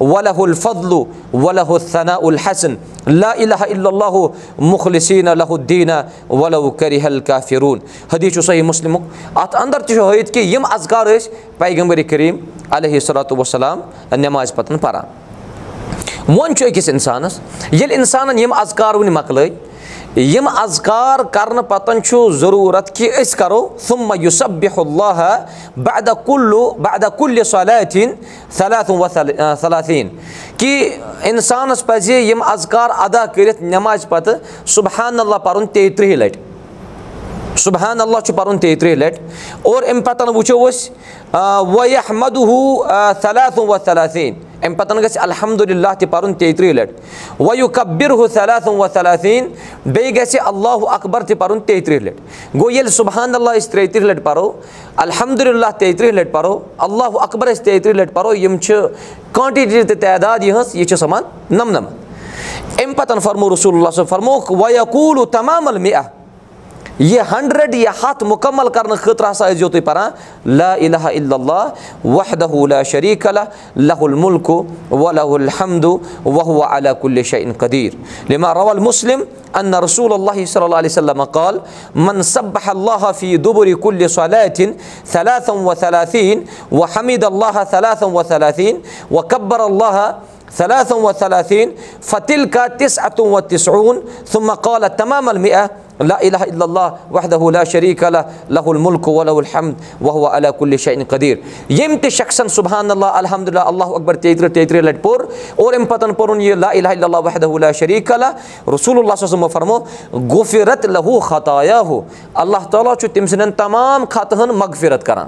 ولہ 0.00 0.38
الفضلُ 0.38 1.02
ولہ 1.32 1.60
الثنا 1.60 2.14
الحسن. 2.22 2.74
لا 3.06 3.30
الہ 3.30 3.60
اللہ 3.60 4.16
مُخلصیٖن 4.58 5.38
لہ 5.38 5.50
الدیٖنہ 5.50 5.92
ولہ 6.30 6.70
کریحل 6.78 7.20
کافروٗن 7.26 7.78
حدیٖث 8.12 8.34
چھُ 8.34 8.42
صحیح 8.44 8.62
مُسلِمُک 8.62 9.02
اَتھ 9.34 9.56
اَندَر 9.60 9.80
تہِ 9.80 9.96
چھُ 9.96 10.10
ہٲیِتھ 10.10 10.32
کہِ 10.32 10.44
یِم 10.54 10.64
اذکار 10.70 11.06
ٲسۍ 11.06 11.30
پیغمبر 11.58 12.02
کریٖم 12.10 12.36
علیہ 12.76 13.00
صلاتُ 13.00 13.38
وسلام 13.38 13.80
نٮ۪مازِ 14.12 14.54
پَتہٕ 14.54 14.78
پَران 14.80 15.04
وۄنۍ 16.28 16.54
چھُ 16.54 16.66
أکِس 16.66 16.88
اِنسانَس 16.88 17.38
ییٚلہِ 17.72 17.96
اِنسانَن 17.96 18.38
یِم 18.38 18.52
اذکار 18.52 18.94
وٕنہِ 18.94 19.10
مۄکلٲے 19.12 19.48
یِم 20.16 20.46
اذکار 20.48 21.20
کَرنہٕ 21.32 21.62
پَتہٕ 21.68 22.00
چھُ 22.04 22.30
ضروٗرت 22.40 22.94
کہِ 22.96 23.10
أسۍ 23.20 23.36
کَرو 23.38 23.66
ثُمہ 23.86 24.14
یوٗسف 24.18 24.50
بِہ 24.60 24.78
اللہ 24.80 25.44
بَدا 25.76 26.12
کُلُ 26.26 26.60
بَدا 26.82 27.08
کُلہِ 27.18 27.44
صلاتیٖن 27.46 28.12
صلات 28.58 28.90
صلاتیٖن 29.60 30.08
کہِ 30.58 30.90
اِنسانَس 31.30 31.84
پَزِ 31.86 32.12
یِم 32.12 32.42
اذکار 32.42 32.90
ادا 32.98 33.24
کٔرِتھ 33.34 33.62
نٮ۪مازِ 33.62 34.08
پَتہٕ 34.08 34.66
صُبحان 34.74 35.20
اللہ 35.20 35.36
پَرُن 35.44 35.66
تیٚیہِ 35.66 35.96
تٕرٛہہِ 35.96 36.16
لَٹہِ. 36.16 36.40
صُبحان 37.58 38.00
اللہ 38.00 38.20
چھُ 38.24 38.34
پَرُن 38.36 38.58
تیٚیہِ 38.58 38.78
تٕرٛہہِ 38.80 38.98
لَٹہِ. 38.98 39.20
اور 39.62 39.82
اَمہِ 39.82 40.04
پَتہٕ 40.04 40.34
وٕچھو 40.36 40.68
أسۍ 40.68 40.90
وحمدُ 41.74 42.36
صلات 43.22 43.58
و 43.58 43.76
صلاتیٖن 43.84 44.34
اَمہِ 44.66 44.76
پَتہٕ 44.78 45.02
گژھِ 45.02 45.18
الحمدُاللہ 45.22 45.92
تہِ 45.98 46.10
پَرُن 46.10 46.34
تیٚیہِ 46.34 46.56
تٕرٛہہِ 46.56 46.74
لَٹہِ 46.74 47.68
کبِر 47.74 48.10
ہُہ 48.10 48.26
صلات 48.34 48.68
و 48.68 48.86
صلاتیٖن 48.94 49.48
بیٚیہِ 49.86 50.16
گژھِ 50.16 50.38
اللہُ 50.44 50.88
اکبر 50.94 51.22
تہِ 51.22 51.38
پَرُن 51.38 51.60
تیٚیہِ 51.60 51.84
تٕرٛہہِ 51.84 52.02
لَٹہِ 52.04 52.60
گوٚو 52.60 52.70
ییٚلہِ 52.70 52.92
صُبحان 52.92 53.34
اللہ 53.34 53.50
أسۍ 53.58 53.70
ترٛیٚیہِ 53.70 53.92
تٕرٛہہِ 53.92 54.10
لَٹہِ 54.10 54.24
پَرو 54.24 54.52
الحمدُاللہ 54.96 55.70
تیٚیہِ 55.78 55.96
تٕرٛہہِ 55.96 56.14
لَٹہِ 56.14 56.32
پَرو 56.32 56.58
اللہُ 56.78 57.20
اکبر 57.22 57.46
أسۍ 57.52 57.64
تیٚیہِ 57.64 57.82
تٕرٛہہِ 57.82 58.00
لَٹہِ 58.00 58.14
پَرو 58.14 58.34
یِم 58.34 58.56
چھِ 58.56 58.74
کانٹِٹی 59.32 59.82
تہٕ 59.82 60.00
تعداد 60.00 60.38
یِہٕنٛز 60.42 60.74
یہِ 60.76 60.86
چھِ 60.88 60.98
سَمان 60.98 61.22
نَمنَمَتھ 61.50 62.82
اَمہِ 62.82 62.96
پَتہٕ 62.96 63.20
فرمو 63.22 63.54
رسول 63.54 63.74
اللہ 63.74 63.90
صٲب 63.96 64.08
فرموکھ 64.08 64.52
ویقوٗلوٗ 64.52 65.26
تَمام 65.32 65.68
المیہ 65.68 65.96
یہِ 66.98 67.20
ہنٛڈرنٛڈ 67.30 67.74
یہِ 67.74 67.88
ہَتھ 68.02 68.22
مُکمل 68.24 68.68
کرنہٕ 68.74 68.96
خٲطرٕ 68.96 69.30
ہسا 69.30 69.48
ٲسۍ 69.48 69.54
زیو 69.54 69.68
تُہۍ 69.68 69.80
پَران 69.84 70.10
لا 70.58 70.72
الہ 70.72 71.06
اللہ 71.06 72.04
وحدہ 72.04 72.44
اللہ 72.52 72.82
شریٖق 72.90 73.26
اللہ 73.26 73.76
لہ 73.76 74.02
المُلک 74.02 74.50
ولہ 74.90 75.20
الحمد 75.34 75.84
وہُ 76.24 76.62
علیٰ 76.66 76.92
کُلہِ 77.00 77.24
شعین 77.24 77.52
قدیٖر 77.58 78.30
لِما 78.30 78.54
رول 78.54 78.78
مُسلِم 78.78 79.22
رسوٗل 79.82 80.12
اللہ 80.12 80.44
صلی 80.44 80.62
اللہ 80.62 80.76
علیہ 80.76 80.90
وسلم 80.90 81.22
قال 81.32 81.58
من 81.96 82.22
صبح 82.22 82.68
اللہ 82.68 83.10
فی 83.18 83.36
دُبُرِ 83.36 83.74
کُلہِ 83.82 84.08
صلاتِن 84.10 84.72
صلاتم 85.12 85.66
و 85.68 85.74
صلاتیٖن 85.80 86.42
و 86.72 86.84
حمیٖد 86.96 87.24
اللہ 87.24 87.62
صلاتم 87.70 88.16
و 88.16 88.22
صلاتیٖن 88.22 88.80
و 89.10 89.20
قبر 89.28 89.60
اللہ 89.60 90.12
صلاتم 90.56 91.04
و 91.04 91.12
صلاتیٖن 91.18 91.70
فتِل 92.02 92.48
کا 92.48 92.66
تِس 92.78 92.98
اتُم 92.98 93.32
و 93.32 93.40
تِسعوٗن 93.40 94.00
ثُمہ 94.32 94.52
قالہ 94.62 94.86
تمام 94.96 95.28
المیہ 95.28 95.64
لا 96.00 96.16
الہ 96.16 96.36
اللہ 96.36 96.64
اللہ 96.64 97.30
اللہ 97.30 99.08
ولہ 99.08 99.30
الحمد 99.30 99.74
وہُ 100.00 100.30
علیٰ 100.30 100.50
کُلہِ 100.58 100.78
شعین 100.78 101.04
قدیٖر 101.08 101.36
ییٚمۍ 101.68 101.96
تہِ 102.02 102.10
شخصن 102.10 102.48
صُبحان 102.48 102.90
اللہ 102.90 103.16
الحمدُاللہ 103.20 103.60
اللہ 103.60 103.94
اکبر 103.94 104.16
تیٚیہِ 104.16 104.38
تٕرٛہ 104.38 104.52
تیٚیہِ 104.52 104.68
تٕرٛہ 104.68 104.82
لَٹہِ 104.82 105.02
پوٚر 105.02 105.20
اور 105.56 105.72
اَمہِ 105.72 105.88
پَتہٕ 105.88 106.14
پوٚرُن 106.16 106.40
یہِ 106.40 106.52
الہ 106.52 106.88
اللہ 106.88 107.16
وحدہ 107.24 107.46
اللہ 107.46 107.72
شریٖق 107.78 108.12
اللہ 108.12 108.70
رسوٗل 108.74 108.98
اللہ 108.98 109.26
صٲب 109.26 109.50
فرمو 109.52 109.78
ہُہ 111.88 112.00
اللہ 112.34 112.68
تعالیٰ 112.70 112.94
چھُ 112.94 113.08
تٔمۍ 113.12 113.26
سٕنٛدٮ۪ن 113.26 113.52
تمام 113.56 114.04
خطہٕ 114.10 114.42
ہن 114.42 114.56
مغفِرت 114.58 115.06
کران 115.06 115.26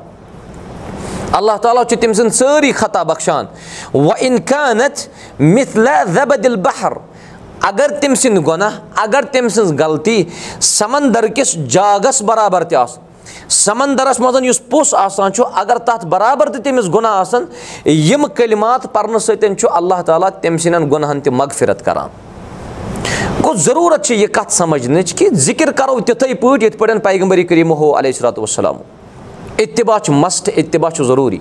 اللہ 1.37 1.57
تعالیٰ 1.63 1.85
چھُ 1.85 1.97
تٔمۍ 2.01 2.13
سٕنٛدۍ 2.13 2.35
سٲری 2.37 2.73
خطا 2.73 3.03
بخشان 3.03 3.47
وَ 3.95 4.13
اِنکانت 4.19 5.07
مِثلا 5.41 6.03
زبدِل 6.15 6.57
بہر 6.57 6.93
اگر 7.61 7.91
تٔمۍ 8.01 8.15
سٕنٛدۍ 8.15 8.47
گۄناہ 8.47 8.79
اگر 9.03 9.25
تٔمۍ 9.33 9.49
سٕنٛز 9.49 9.73
غلطی 9.81 10.23
سمندر 10.61 11.27
کِس 11.37 11.55
جاگس 11.75 12.23
برابر 12.31 12.65
تہِ 12.65 12.77
آسہٕ 12.77 13.07
سمندرس 13.49 14.21
منٛز 14.21 14.45
یُس 14.45 14.61
پوٚژھ 14.71 14.95
آسان 14.99 15.33
چھُ 15.33 15.45
اگر 15.61 15.79
تَتھ 15.87 16.07
برابر 16.07 16.49
تہِ 16.53 16.63
تٔمِس 16.65 16.93
گۄناہ 16.95 17.19
آسان 17.21 17.45
یِم 17.85 18.27
کلمات 18.35 18.93
پرنہٕ 18.93 19.19
سۭتۍ 19.21 19.55
چھُ 19.55 19.69
اللہ 19.73 20.03
تعالیٰ 20.07 20.29
تٔمۍ 20.31 20.59
سٕنٛدٮ۪ن 20.59 20.91
گۄنہن 20.91 21.21
تہِ 21.21 21.33
مغفرت 21.33 21.85
کران 21.85 22.09
گوٚو 23.45 23.55
ضروٗرت 23.55 24.05
چھِ 24.05 24.15
یہِ 24.17 24.29
کَتھ 24.33 24.53
سَمجھنٕچ 24.53 25.15
کہِ 25.15 25.29
ذِکِر 25.35 25.71
کرو 25.77 25.99
تِتھٕے 26.01 26.35
پٲٹھۍ 26.35 26.63
یِتھ 26.65 26.77
پٲٹھۍ 26.79 27.03
پیغمبری 27.03 27.45
کریٖم 27.45 27.73
علیہ 27.73 28.13
صلاتُ 28.13 28.43
وسلام 28.43 28.77
اِتباع 29.59 29.99
چھُ 29.99 30.13
مَسٹ 30.13 30.51
اِتباع 30.57 30.91
چھُ 30.91 31.05
ضروٗری۔ 31.05 31.39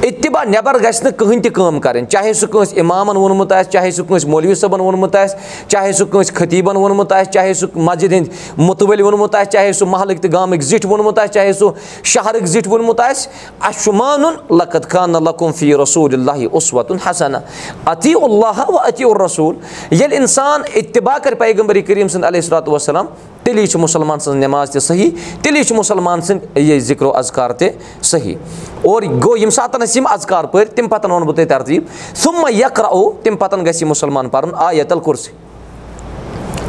اِتباع 0.00 0.44
نٮ۪بر 0.44 0.74
گژھِ 0.74 1.02
نہٕ 1.02 1.12
کٕہٕنۍ 1.16 1.42
تہِ 1.42 1.52
کٲم 1.52 1.80
کَرٕنۍ۔ 1.80 2.06
چاہے 2.08 2.32
سُہ 2.32 2.46
کٲنٛسہِ 2.46 2.78
اِمامَن 2.78 3.16
ووٚنمُت 3.16 3.52
آسہِ 3.52 3.72
چاہے 3.72 3.90
سُہ 3.90 4.04
کٲنٛسہِ 4.04 4.30
مولوی 4.30 4.54
صٲبَن 4.54 4.80
ووٚنمُت 4.80 5.16
آسہِ 5.16 5.38
چاہے 5.68 5.92
سُہ 5.92 6.04
کٲنٛسہِ 6.04 6.34
خطیٖبَن 6.36 6.76
ووٚنمُت 6.76 7.12
آسہِ 7.12 7.32
چاہے 7.32 7.54
سُہ 7.54 7.66
مسجِد 7.74 8.12
ہِنٛدۍ 8.12 8.30
مُتوٲلۍ 8.58 9.02
ووٚنمُت 9.02 9.34
آسہِ 9.34 9.52
چاہے 9.52 9.72
سُہ 9.72 9.86
محلٕکۍ 9.88 10.20
تہٕ 10.22 10.32
گامٕکۍ 10.32 10.60
زِٹھۍ 10.60 10.90
ووٚنمُت 10.90 11.18
آسہِ 11.18 11.32
چاہے 11.34 11.52
سُہ 11.52 11.70
شہرٕکۍ 12.02 12.46
زِٹھۍ 12.46 12.72
ووٚنمُت 12.72 13.00
آسہِ 13.00 13.32
اَسہِ 13.60 13.82
چھُ 13.84 13.92
مانُن 13.92 14.56
لقت 14.56 14.90
خانہ 14.90 15.18
لقم 15.18 15.52
فی 15.52 15.74
رسوٗل 15.74 16.14
اللہِ 16.14 16.48
اُسوَتُن 16.52 16.96
حسنہ 17.10 17.38
اتی 17.84 18.12
اللہ 18.22 18.70
و 18.70 18.78
اتی 18.78 19.04
الرسوٗل۔ 19.04 19.56
ییٚلہِ 19.90 20.18
اِنسان 20.18 20.62
اِتباع 20.74 21.18
کَرِ 21.18 21.38
پیغمبری 21.38 21.82
کریٖم 21.82 22.08
سٕنٛدِ 22.08 22.26
علیہ 22.26 22.40
صلاتُ 22.40 22.70
وسلام 22.70 23.06
تیٚلی 23.44 23.66
چھِ 23.66 23.80
مُسلمان 23.80 24.18
سٕنٛز 24.18 24.36
نٮ۪ماز 24.36 24.70
تہِ 24.70 24.82
صحیح 24.82 25.10
تیٚلی 25.42 25.62
چھِ 25.62 25.76
مُسلمان 25.76 26.20
سٕنٛدۍ 26.20 26.60
یہِ 26.60 26.80
ذِکرو 26.80 27.16
اذکار 27.16 27.50
تہِ 27.50 27.68
صحیح۔ 28.02 28.34
اور 28.82 29.02
گوٚو 29.02 29.36
ییٚمہِ 29.36 29.52
ساتہٕ 29.52 29.82
أسۍ 29.82 29.96
یِم 29.96 30.06
اذکار 30.10 30.44
پٔرۍ 30.44 30.74
تَمہِ 30.74 30.90
پَتہٕ 30.90 31.10
وَنہٕ 31.10 31.26
بہٕ 31.26 31.36
تۄہہِ 31.36 31.48
ترتیٖب۔ 31.48 31.82
سُمہ 32.14 32.52
یکرا 32.52 32.86
او 32.86 33.12
تَمہِ 33.12 33.38
پَتہٕ 33.38 33.66
گژھِ 33.66 33.82
یہِ 33.82 33.88
مُسلمان 33.88 34.28
پَرُن 34.28 34.50
آیتل 34.56 35.00
کُرسی 35.00 35.32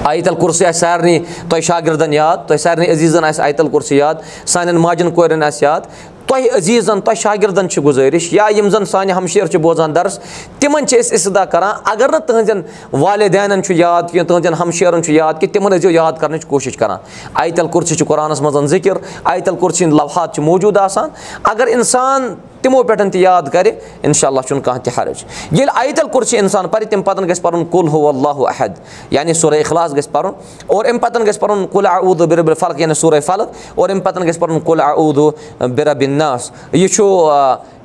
آیتل 0.03 0.36
کُرسی 0.36 0.65
آسہِ 0.65 0.79
سارنٕے 0.79 1.20
تۄہہِ 1.50 1.63
شاگردن 1.63 2.13
یاد 2.13 2.38
تۄہہِ 2.48 2.60
سارنٕے 2.60 2.91
عزیٖزن 2.91 3.24
آسہِ 3.24 3.44
آیتل 3.46 3.67
کُرسی 3.70 3.98
یاد 3.98 4.15
سانٮ۪ن 4.46 4.75
ماجٮ۪ن 4.75 5.12
کورٮ۪ن 5.12 5.44
آسہِ 5.44 5.63
یاد 5.63 5.82
تۄہہِ 6.27 6.50
عزیٖزن 6.55 7.01
تۄہہِ 7.01 7.17
شاگردن 7.17 7.70
چھِ 7.70 7.84
گُزٲرِش 7.84 8.32
یا 8.34 8.48
یِم 8.58 8.70
زَن 8.70 8.86
سانہِ 8.86 9.12
ہمشیر 9.17 9.46
چھِ 9.46 9.58
بوزان 9.62 9.96
درس 9.96 10.20
تِمن 10.60 10.88
چھِ 10.88 11.00
أسۍ 11.00 11.13
اِسدا 11.13 11.46
کران 11.46 11.74
اگر 11.91 12.10
نہٕ 12.10 12.25
تٕہنٛزٮ۪ن 12.27 12.62
والدینن 13.01 13.63
چھُ 13.63 13.75
یاد 13.75 14.03
کینٛہہ 14.12 14.27
تٕہنٛدٮ۪ن 14.27 14.53
ہمشیرن 14.60 15.03
چھُ 15.03 15.13
یاد 15.13 15.34
کہِ 15.39 15.51
تِمن 15.53 15.72
ٲسۍزیو 15.72 15.91
یاد 15.91 16.13
کرنٕچ 16.20 16.46
کوٗشِش 16.46 16.77
کران 16.77 16.98
آیتل 17.34 17.67
کُرسی 17.67 17.96
چھِ 17.96 18.08
قۄرانس 18.08 18.41
منٛز 18.41 18.70
ذِکِر 18.72 18.98
آیتل 19.24 19.55
کُرسی 19.60 19.86
ہِنٛدۍ 19.86 20.03
لفات 20.03 20.36
چھِ 20.36 20.44
موٗجوٗد 20.44 20.77
آسان 20.77 21.10
اگر 21.44 21.67
اِنسان 21.67 22.34
تِمو 22.66 22.84
پٮ۪ٹھ 22.84 23.12
تہِ 23.12 23.22
یاد 23.22 23.50
کرِ 23.54 23.72
اِنشاء 24.04 24.28
اللہ 24.28 24.42
چھُنہٕ 24.48 24.64
کانٛہہ 24.64 24.84
تہِ 24.84 24.94
حرج۔ 24.98 25.24
ییٚلہِ 25.52 25.76
آیتل 25.76 26.08
کُرسی 26.12 26.38
اِنسان 26.38 26.68
پرِ 26.68 26.86
تَمہِ 26.90 27.06
پتہٕ 27.06 27.28
گژھِ 27.30 27.42
پَرُن 27.42 27.66
کُل 27.72 27.88
ہُہ 27.94 28.08
اللہُ 28.10 28.48
احد 28.48 28.80
یعنی 29.12 29.34
سورے 29.34 29.60
اخلاص 29.60 29.96
گژھِ 29.96 30.12
پَرُن 30.12 30.32
اور 30.68 30.86
اَمہِ 30.86 31.02
پتہٕ 31.02 31.26
گژھِ 31.28 31.40
پَرُن 31.40 31.66
کُل 31.72 31.86
اعوٗدٕ 31.86 32.28
بِربِر 32.28 32.54
فلق 32.54 32.80
یعنی 32.82 32.94
سورے 32.94 33.20
فلق 33.20 33.50
اور 33.76 33.90
اَمہِ 33.90 34.04
پتہٕ 34.04 34.28
گژھِ 34.28 34.40
پَرُن 34.40 34.60
کُل 34.60 34.82
اعوٗدٕ 34.82 35.68
بِربِن 35.76 36.18
ناس 36.18 36.52
یہِ 36.72 36.90
چھُ 36.90 37.04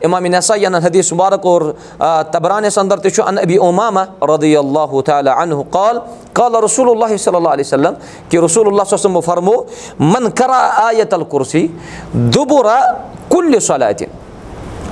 اِمام 0.05 0.27
نسا 0.33 0.55
یَن 0.57 0.75
حدیٖث 0.75 1.13
مُبارک 1.13 1.47
اور 1.47 1.63
تبرانِس 2.33 2.79
اندر 2.79 2.99
تہِ 2.99 3.13
چھُ 3.13 3.23
ان 3.27 3.39
ابی 3.39 3.59
عمامہ 3.69 4.05
رضی 4.35 4.57
اللہُ 4.57 5.03
تعالیٰ 5.07 5.37
انہُ 5.43 5.63
قال 5.71 5.99
قال 6.33 6.55
رسول 6.65 6.91
اللہ 6.91 7.17
صلی 7.17 7.37
اللہ 7.37 7.49
علیہ 7.49 7.65
وسلم 7.67 7.95
کہِ 8.29 8.45
رسول 8.45 8.67
اللہ 8.67 8.97
صمو 8.97 9.21
فرمو 9.21 9.63
من 9.99 10.31
کرا 10.31 10.61
آیتل 10.85 11.25
کُرسی 11.29 11.67
دُبُرا 12.13 12.81
کُلہِ 13.29 13.63
صلاتہِ 13.63 14.07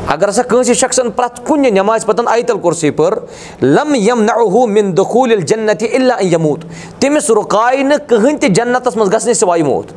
اگر 0.08 0.28
ہسا 0.28 0.42
کٲنٛسہِ 0.42 0.74
شخصن 0.74 1.10
پرٛٮ۪تھ 1.10 1.40
کُنہِ 1.46 1.70
نٮ۪مازِ 1.70 2.06
پتہٕ 2.06 2.28
آیتل 2.32 2.58
کُرسی 2.58 2.90
پٔر 2.90 3.14
لم 3.62 3.94
یم 3.94 4.22
نہ 4.22 4.32
مِن 4.68 4.96
دخوٗل 4.96 5.40
جنت 5.40 5.82
اللہ 5.94 6.22
یموٗت 6.24 6.64
تٔمِس 7.00 7.30
رُکایہِ 7.30 7.84
نہٕ 7.84 8.08
کٕہٕنۍ 8.08 8.38
تہِ 8.40 8.54
جنتس 8.54 8.96
منٛز 8.96 9.12
گژھنٕے 9.12 9.62
موت 9.62 9.92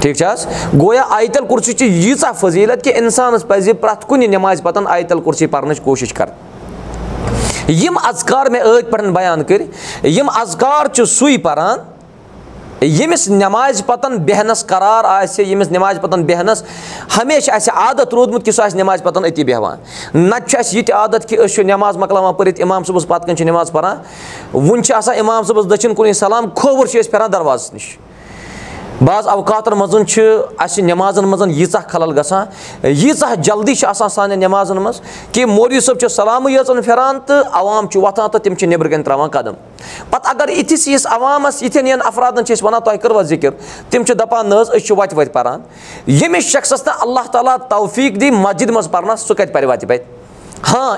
ٹھیٖک 0.00 0.16
چھا 0.16 0.32
حظ 0.32 0.46
گویا 0.80 1.02
آیتل 1.16 1.44
کُرسی 1.48 1.72
چھِ 1.72 1.86
ییٖژاہ 1.86 2.32
فضیٖلت 2.40 2.84
کہِ 2.84 2.94
اِنسانس 2.98 3.46
پزِ 3.48 3.72
پرٛٮ۪تھ 3.80 4.06
کُنہِ 4.06 4.26
نٮ۪مازِ 4.28 4.62
پتہٕ 4.62 4.86
آیتل 4.88 5.20
کُرسی 5.20 5.46
پرنٕچ 5.46 5.80
کوٗشِش 5.80 6.12
کرٕنۍ 6.12 7.70
یِم 7.82 7.98
ازکار 8.04 8.46
مےٚ 8.46 8.62
ٲدۍ 8.64 8.90
پٮ۪ٹھ 8.90 9.12
بیان 9.14 9.44
کٔرۍ 9.44 10.06
یِم 10.06 10.30
ازکار 10.34 10.86
چھُ 10.94 11.04
سُے 11.08 11.36
پران 11.38 11.78
ییٚمِس 12.82 13.28
نٮ۪مازِ 13.28 13.82
پتہٕ 13.86 14.18
بیٚہنس 14.18 14.66
قرار 14.66 15.04
آسہِ 15.04 15.46
ییٚمِس 15.46 15.70
نٮ۪مازِ 15.70 16.00
پتہٕ 16.00 16.22
بیٚہنس 16.24 16.62
ہمیشہِ 17.18 17.54
آسہِ 17.54 17.74
عادت 17.74 18.14
روٗدمُت 18.14 18.44
کہِ 18.44 18.54
سُہ 18.54 18.62
آسہِ 18.62 18.78
نٮ۪مازِ 18.78 19.02
پتہٕ 19.02 19.24
أتی 19.26 19.44
بیٚہوان 19.44 19.78
نتہٕ 20.14 20.48
چھُ 20.48 20.58
اَسہِ 20.58 20.76
یہِ 20.76 20.86
تہِ 20.86 20.94
عادت 20.94 21.28
کہِ 21.28 21.38
أسۍ 21.38 21.54
چھِ 21.54 21.64
نٮ۪ماز 21.64 21.96
مۄکلاوان 21.96 22.34
پٔرِتھ 22.34 22.60
اِمام 22.60 22.84
صٲبس 22.84 23.06
پتہٕ 23.08 23.26
کَنۍ 23.26 23.36
چھِ 23.36 23.44
نٮ۪ماز 23.44 23.72
پران 23.72 23.96
وُنہِ 24.54 24.84
چھِ 24.84 24.94
آسان 24.94 25.14
اِمام 25.18 25.42
صٲبس 25.42 25.70
دٔچھِنۍ 25.70 25.94
کُنُے 25.96 26.12
سلام 26.12 26.50
کھووُر 26.50 26.86
چھِ 26.86 27.00
أسۍ 27.00 27.10
پھیران 27.10 27.32
دروازس 27.32 27.72
نِش 27.74 27.96
بعض 29.06 29.28
اوقاتن 29.28 29.72
منٛز 29.78 29.94
چھِ 30.08 30.22
اَسہِ 30.58 30.84
نٮ۪مازن 30.84 31.24
منٛز 31.28 31.58
ییٖژاہ 31.58 31.80
خلل 31.88 32.18
گژھان 32.18 32.46
ییٖژاہ 32.82 33.34
جلدی 33.34 33.74
چھِ 33.74 33.86
آسان 33.88 34.08
سانٮ۪ن 34.08 34.38
نٮ۪مازن 34.40 34.76
منٛز 34.76 35.00
کہِ 35.32 35.44
مولوی 35.44 35.80
صٲب 35.80 35.98
چھِ 35.98 36.10
سلامٕے 36.10 36.52
یٲژَن 36.52 36.82
پھِران 36.82 37.18
تہٕ 37.26 37.48
عوام 37.52 37.86
چھُ 37.86 38.00
وۄتھان 38.02 38.30
تہٕ 38.30 38.40
تِم 38.40 38.54
چھِ 38.54 38.68
نیٚبرٕ 38.68 38.90
کَنۍ 38.90 39.04
تراوان 39.04 39.30
قدم۔ 39.30 39.54
پتہٕ 40.10 40.30
اگر 40.30 40.48
یِتھِس 40.48 40.88
یِس 40.88 41.06
عوامس 41.06 41.62
یِتھٮ۪ن 41.62 41.86
یِن 41.86 41.98
افرادن 42.04 42.44
چھِ 42.44 42.54
أسۍ 42.54 42.66
وَنان 42.66 42.80
تۄہہِ 42.84 43.00
کٔروا 43.00 43.22
ذِکِر 43.22 43.50
تِم 43.90 44.04
چھِ 44.04 44.14
دپان 44.18 44.48
نہ 44.48 44.54
حظ 44.54 44.70
أسۍ 44.70 44.86
چھِ 44.86 44.98
وَتہِ 44.98 45.18
وَتہِ 45.18 45.32
پران۔ 45.32 45.60
ییٚمِس 46.06 46.44
شخصس 46.44 46.86
نہٕ 46.86 46.96
اللہ 47.00 47.30
تعالیٰ 47.32 47.56
توفیٖق 47.68 48.20
دی 48.20 48.30
مسجِد 48.30 48.70
منٛز 48.70 48.90
پرنس 48.90 49.20
سُہ 49.20 49.34
کَتہِ 49.34 49.52
پرِ 49.52 49.64
وَتہِ 49.64 49.90
وَتہِ 49.90 50.21
ہاں 50.70 50.96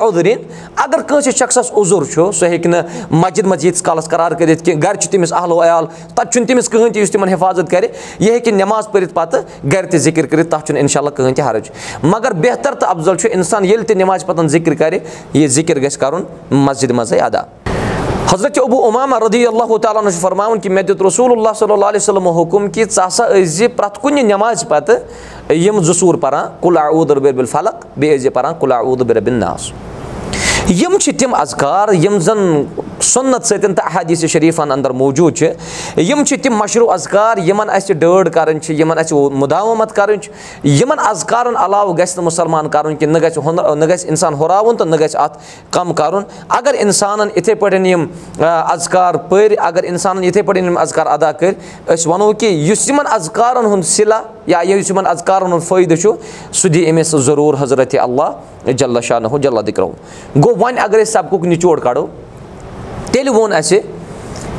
عودریٖن 0.00 0.42
اگر 0.76 1.02
کٲنٛسہِ 1.06 1.32
شخصس 1.38 1.70
عُضر 1.76 2.04
چھُ 2.12 2.30
سُہ 2.34 2.46
ہیٚکہِ 2.48 2.70
نہٕ 2.70 3.10
مسجِد 3.10 3.46
منٛز 3.46 3.64
ییٖتِس 3.64 3.82
کالس 3.82 4.08
قرار 4.08 4.32
کٔرِتھ 4.32 4.64
کینٛہہ 4.64 4.82
گرِ 4.82 4.98
چھُ 5.00 5.10
تٔمِس 5.10 5.32
اہلو 5.32 5.62
عیال 5.62 5.86
تتہِ 5.86 6.32
چھُنہٕ 6.32 6.46
تٔمِس 6.48 6.68
کٕہٕنۍ 6.68 6.92
تہِ 6.92 7.02
یُس 7.02 7.10
تِمن 7.10 7.28
حِفاظت 7.28 7.70
کرِ 7.70 7.86
یہِ 8.18 8.30
ہیٚکہِ 8.30 8.52
نٮ۪ماز 8.52 8.90
پٔرِتھ 8.92 9.14
پتہٕ 9.14 9.42
گرِ 9.72 9.90
تہِ 9.90 9.98
ذِکِر 10.00 10.26
کٔرِتھ 10.26 10.50
تتھ 10.50 10.66
چھُنہٕ 10.66 10.80
انشاء 10.80 11.00
اللہ 11.00 11.10
کٕہٕنۍ 11.16 11.34
تہِ 11.34 11.44
حرج 11.50 11.70
مگر 12.02 12.32
بہتر 12.42 12.74
تہٕ 12.74 12.90
افضل 12.90 13.16
چھُ 13.16 13.28
انسان 13.32 13.64
ییٚلہِ 13.64 13.86
تہِ 13.86 13.96
نٮ۪مازِ 13.96 14.26
پتہٕ 14.26 14.46
ذِکِر 14.48 14.74
کرِ 14.74 14.98
یہِ 15.34 15.48
ذِکِر 15.48 15.82
گژھِ 15.82 15.98
کرُن 16.00 16.22
مسجِد 16.50 16.90
منٛزٕے 16.90 17.20
ادا 17.20 17.42
حضرت 18.32 18.58
ابوٗ 18.58 18.86
عمامہ 18.88 19.16
رضی 19.18 19.46
اللہ 19.46 19.76
تعالیٰ 19.82 20.02
ہن 20.02 20.10
چھُ 20.10 20.20
فرماوُن 20.20 20.60
کہِ 20.60 20.70
مےٚ 20.70 20.84
دیُت 20.88 21.02
رسول 21.02 21.32
اللہ 21.32 21.48
صلی 21.58 21.72
اللہ 21.72 21.86
علیہ 21.86 22.00
وسلم 22.00 22.28
حُکُم 22.28 22.70
کہِ 22.70 22.84
ژٕ 22.84 23.06
ہسا 23.06 23.26
ٲسۍ 23.28 23.44
زِ 23.44 23.66
پرٛٮ۪تھ 23.76 23.98
کُنہِ 24.02 24.22
نٮ۪مازِ 24.22 24.68
پتہٕ 24.68 25.52
یِم 25.54 25.80
زٕ 25.80 25.94
ژوٗر 25.94 26.14
پران 26.20 27.44
فلق 27.50 27.86
بیٚیہِ 27.96 28.16
ٲسۍ 28.16 28.22
زِ 28.22 28.32
پران 28.34 28.54
اوٗدر 28.60 29.04
بِربِن 29.04 29.34
ناس 29.34 29.70
یِم 30.68 30.96
چھِ 31.00 31.12
تِم 31.18 31.34
ازکار 31.34 31.88
یِم 31.92 32.18
زَن 32.18 32.38
سُنت 33.02 33.44
سۭتۍ 33.46 33.74
تہٕ 33.74 33.84
احادیٖث 33.84 34.24
شریٖفن 34.32 34.70
اندر 34.72 34.90
موٗجوٗد 34.90 35.36
چھِ۔ 35.36 36.00
یِم 36.00 36.22
چھِ 36.24 36.38
تِم 36.42 36.54
مشروٗع 36.56 36.92
ازکار 36.92 37.38
یِمن 37.46 37.70
اَسہِ 37.70 37.94
ڈٲڈ 37.98 38.32
کَرٕنۍ 38.34 38.60
چھِ 38.62 38.74
یِمن 38.80 38.98
اَسہِ 38.98 39.18
مُدامت 39.42 39.92
کَرٕنۍ 39.96 40.20
چھِ۔ 40.22 40.32
یِمن 40.80 40.98
ازکارن 40.98 41.56
علاوٕ 41.56 41.96
گژھِ 41.98 42.14
نہٕ 42.16 42.24
مُسلمان 42.24 42.68
کَرُن 42.68 42.96
کہِ 42.96 43.08
نہ 43.08 43.18
گژھِ 43.22 43.38
ہُنر 43.44 43.76
نہ 43.76 43.84
گژھِ 43.84 44.06
اِنسان 44.08 44.34
ہُراوُن 44.34 44.76
تہٕ 44.76 44.86
نہ 44.86 44.96
گژھِ 44.96 45.16
اَتھ 45.16 45.38
کَم 45.70 45.92
کَرُن۔ 45.94 46.22
اگر 46.48 46.74
اِنسانن 46.78 47.28
یِتھٕے 47.36 47.54
پٲٹھۍ 47.54 47.86
یِم 47.86 48.06
ازکار 48.42 49.14
پٔرۍ 49.28 49.56
اگر 49.58 49.82
اِنسانن 49.82 50.24
یِتھٕے 50.24 50.42
پٲٹھۍ 50.42 50.64
یِم 50.64 50.78
ازکار 50.78 51.06
ادا 51.06 51.32
کٔرۍ 51.32 51.92
أسۍ 51.94 52.06
وَنو 52.10 52.32
کہِ 52.32 52.52
یُس 52.70 52.88
یِمن 52.90 53.06
ازکارن 53.10 53.64
ہُنٛد 53.64 53.84
صِلا 53.84 54.20
یا 54.46 54.60
یُس 54.64 54.90
یِمن 54.90 55.06
ازکارن 55.06 55.52
ہُنٛد 55.52 55.64
فٲیدٕ 55.68 55.96
چھُ 56.02 56.12
سُہ 56.52 56.68
دِ 56.68 56.90
أمِس 56.90 57.10
ضروٗر 57.26 57.54
حضرتِ 57.62 57.98
اللہ 57.98 58.30
جلّہ 58.76 59.60
دِکرو 59.66 59.90
گوٚو 60.44 60.51
وۄنۍ 60.58 60.78
اگر 60.84 60.98
أسۍ 61.02 61.10
سبقُک 61.12 61.44
نِچوڑ 61.46 61.78
کَڑو 61.80 62.06
تیٚلہِ 63.12 63.34
ووٚن 63.34 63.52
اَسہِ 63.52 63.80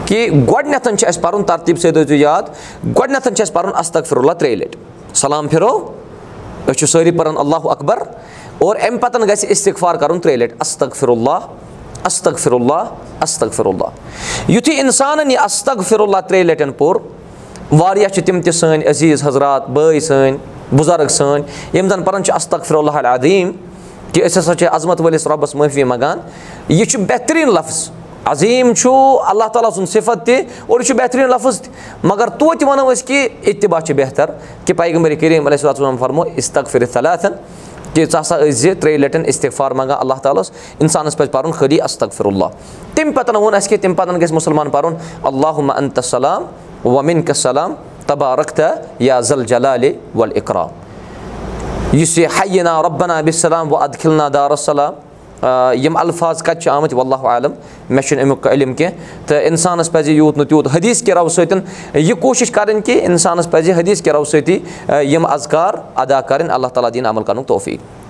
کہِ 0.06 0.30
گۄڈٕنیٚتھ 0.48 0.88
چھُ 1.00 1.08
اَسہِ 1.08 1.22
پَرُن 1.22 1.44
ترتیٖب 1.44 1.78
سۭتۍ 1.80 1.92
ٲسۍزیٚو 2.02 2.20
یاد 2.20 2.44
گۄڈٕنیٚتھ 2.86 3.28
چھُ 3.36 3.42
اَسہِ 3.42 3.54
پَرُن 3.54 3.72
استغفر 3.80 4.18
اللہ 4.18 4.32
ترٛیٚیہِ 4.32 4.60
لَٹہِ 4.60 5.16
سلام 5.22 5.48
پھِرو 5.48 5.78
أسۍ 6.68 6.74
چھِ 6.78 6.88
سٲری 6.90 7.12
پَران 7.18 7.38
اللہُ 7.38 7.70
اکبر 7.72 8.04
اور 8.60 8.76
اَمہِ 8.76 9.00
پَتہٕ 9.02 9.28
گژھِ 9.30 9.46
اِستِغفار 9.50 9.96
کَرُن 9.96 10.20
ترٛیٚیہِ 10.20 10.44
لَٹہِ 10.44 10.58
استغفر 10.62 11.10
اللہ 11.10 11.48
استغفر 12.06 12.52
اللہ 12.52 12.94
استغفر 13.24 13.66
اللہ 13.66 14.52
یِتھُے 14.52 14.80
اِنسانن 14.82 15.32
یہِ 15.32 15.38
استغفر 15.44 16.00
اللہ 16.00 16.22
ترٛیٚیہِ 16.28 16.48
لَٹٮ۪ن 16.48 16.72
پوٚر 16.78 16.96
واریاہ 17.80 18.10
چھِ 18.10 18.24
تِم 18.26 18.42
تہِ 18.42 18.54
سٲنۍ 18.54 18.88
عزیٖز 18.90 19.24
حضرات 19.28 19.70
بٲے 19.70 20.00
سٲنۍ 20.00 20.38
بُزرٕگ 20.78 21.08
سٲنۍ 21.08 21.42
یِم 21.78 21.90
زَن 21.90 22.04
پَران 22.04 22.24
چھِ 22.24 22.34
استغفر 22.36 22.76
اللہ 22.76 23.08
عدیٖم 23.08 23.52
کہِ 24.14 24.26
أسۍ 24.26 24.40
ہسا 24.40 24.56
چھِ 24.56 24.68
عظمت 24.72 25.02
وٲلِس 25.02 25.28
رۄبَس 25.28 25.56
معٲفی 25.56 25.84
منٛگان 25.84 26.20
یہِ 26.70 26.86
چھُ 26.90 27.00
بہتریٖن 27.10 27.54
لفظ 27.54 27.90
عظیٖم 28.26 28.74
چھُ 28.74 28.90
اللہ 29.28 29.48
تعالیٰ 29.54 29.72
سُنٛد 29.76 29.90
صِفت 29.90 30.26
تہِ 30.26 30.42
اور 30.68 30.80
یہِ 30.80 30.88
چھُ 30.88 30.96
بہتریٖن 30.98 31.30
لفظ 31.30 31.60
تہِ 31.62 31.72
مگر 32.04 32.28
توتہِ 32.40 32.68
وَنو 32.68 32.92
أسۍ 32.92 33.08
کہِ 33.08 33.28
اِتباع 33.42 33.80
چھِ 33.80 33.94
بہتر 33.98 34.30
کہِ 34.66 34.78
پیغمبر 34.78 35.58
صلاتُ 35.58 35.98
فرمو 36.00 36.24
استغفِرِتھ 36.36 36.92
صلاتن 36.94 37.34
کہِ 37.94 38.06
ژٕ 38.06 38.20
ہسا 38.20 38.38
ٲسۍ 38.38 38.52
زِ 38.52 38.74
ترٛیٚیہِ 38.80 39.00
لَٹٮ۪ن 39.02 39.24
اِستِفار 39.28 39.72
منٛگان 39.72 39.98
اللہ 40.00 40.22
تعالیٰ 40.24 40.42
ہَس 40.42 40.52
اِنسانَس 40.80 41.18
پَزِ 41.18 41.32
پَرُن 41.32 41.52
خٲلی 41.52 41.82
استغفر 41.82 42.26
اللہ 42.26 42.46
تَمہِ 42.96 43.16
پَتہٕ 43.16 43.36
ووٚن 43.36 43.56
اَسہِ 43.56 43.70
کہِ 43.70 43.82
تَمہِ 43.82 43.98
پَتہٕ 43.98 44.22
گژھِ 44.22 44.34
مُسلمان 44.34 44.70
پَرُن 44.70 44.94
اللہُ 45.24 45.72
انتسلام 45.78 46.46
وَمِن 46.86 47.22
کسلام 47.22 47.74
تبارکتا 48.08 48.74
یا 49.00 49.20
زل 49.30 49.44
جلالے 49.46 49.94
وَل 50.16 50.32
اِقرا 50.36 50.66
یُس 51.94 52.18
یہِ 52.18 52.28
حینا 52.40 52.82
رۄبنا 52.82 53.20
بِسلام 53.26 53.72
وَ 53.72 53.78
ادخِلنا 53.84 54.28
دارسلام 54.34 54.94
یِم 55.84 55.98
الفاظ 55.98 56.42
کَتہِ 56.44 56.62
چھِ 56.62 56.70
آمٕتۍ 56.72 56.96
واللہ 56.96 57.28
عالم 57.28 57.52
مےٚ 57.90 58.02
چھُنہٕ 58.08 58.24
اَمیُک 58.24 58.48
علم 58.48 58.74
کینٛہہ 58.74 59.28
تہٕ 59.28 59.46
اِنسانَس 59.48 59.92
پَزِ 59.92 60.12
یوٗت 60.12 60.38
نہٕ 60.38 60.48
تیوٗت 60.50 60.68
حدیٖث 60.76 61.04
کہِ 61.04 61.14
رَو 61.14 61.28
سۭتۍ 61.30 61.60
یہِ 61.96 62.20
کوٗشِش 62.22 62.52
کَرٕنۍ 62.52 62.82
کہِ 62.86 63.06
اِنسانَس 63.06 63.50
پَزِ 63.52 63.74
حدیٖث 63.80 64.02
کہِ 64.02 64.14
رَو 64.14 64.24
سۭتی 64.32 64.58
یِم 65.12 65.26
اذکار 65.26 65.74
ادا 65.96 66.22
کَرٕنۍ 66.22 66.54
اللہ 66.54 66.68
تعالیٰ 66.68 66.94
دِیِن 66.94 67.06
عمل 67.06 67.24
کَرنُک 67.24 67.48
توفیٖق 67.48 68.03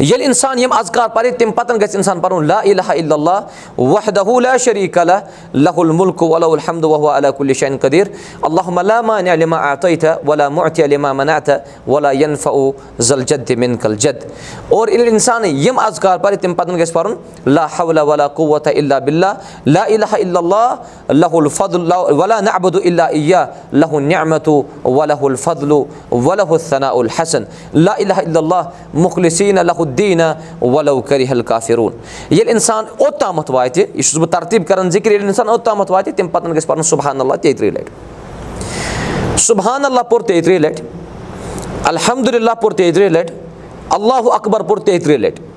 ییٚلہِ 0.00 0.26
اِنسان 0.26 0.58
یِم 0.58 0.72
اذکار 0.72 1.08
پَرِ 1.14 1.30
تمہِ 1.38 1.54
پَتہٕ 1.54 1.80
گژھِ 1.80 1.96
اِنسان 1.96 2.20
پَرُن 2.20 2.46
لا 2.46 2.58
اللہ 2.64 3.78
وحدہ 3.78 4.22
لا 4.42 4.56
شریٖق 4.64 4.98
اللہ 4.98 5.12
لہ 5.54 6.46
الحمد 6.46 6.84
وَ 6.84 7.10
علیٰ 7.12 7.30
شین 7.60 7.76
قدیٖر 7.82 8.06
اللہُ 8.42 8.78
اِنسان 15.08 15.44
یِم 15.44 15.78
اذکار 15.78 16.18
پَرِ 16.18 16.36
تمہِ 16.40 16.56
پَتہٕ 16.56 16.78
گژھِ 16.78 16.92
پَرُن 16.92 17.14
لا 17.46 17.66
حولہ 17.78 18.02
ولا 18.10 18.28
قوتہ 18.38 18.70
اللہ 18.76 19.34
لا 19.66 19.82
اِلہ 19.82 20.36
اللہ 20.38 21.12
لہ 21.12 21.34
الفضل 21.34 21.92
ولا 22.20 22.40
نعبد 22.40 22.76
اللہ 22.84 23.18
عیا 23.18 23.44
لہ 23.72 23.98
نعمت 24.06 24.48
ولہ 24.84 25.20
الفضل 25.32 25.72
ولہ 26.12 26.48
الثنا 26.50 26.90
الحسن 26.90 27.44
لا 27.74 27.92
اِلہ 27.92 28.38
اللہ 28.38 28.70
مُخلصیٖن 28.94 29.66
لہ 29.66 29.87
ولو 30.60 31.00
کَرِ 31.00 31.24
حل 31.30 31.42
کافروٗن 31.42 31.92
ییٚلہِ 32.30 32.52
اِنسان 32.52 32.84
اوٚتامَتھ 32.98 33.50
واتہِ 33.50 33.80
یہِ 33.94 34.02
چھُس 34.02 34.16
بہٕ 34.18 34.30
ترتیٖب 34.30 34.66
کَران 34.66 34.90
ذِکر 34.90 35.10
ییٚلہِ 35.10 35.26
اِنسان 35.26 35.48
اوٚتامَتھ 35.48 35.92
واتہِ 35.92 36.14
تَمہِ 36.16 36.32
پَتہٕ 36.32 36.54
گژھِ 36.56 36.66
پَرُن 36.66 36.82
صُبحان 36.82 37.20
اللہ 37.20 37.34
تیٚیہِ 37.34 37.58
ترٛیٚیہِ 37.58 37.78
لَٹہِ 37.78 39.38
صُبحان 39.38 39.84
اللہ 39.84 40.00
پوٚر 40.00 40.20
تیٚیہِ 40.20 40.44
ترٛیٚیہِ 40.44 40.62
لَٹہِ 40.62 40.84
الحمدُاللہ 41.84 42.50
پوٚر 42.60 42.72
تیٚیہِ 42.72 42.94
ترٛیٚیہِ 42.94 43.12
لَٹہِ 43.12 43.34
اللہُ 43.90 44.32
اکبر 44.32 44.60
پوٚر 44.60 44.78
تیٚیہِ 44.78 45.02
ترٛیٚیہِ 45.02 45.22
لَٹہِ 45.22 45.47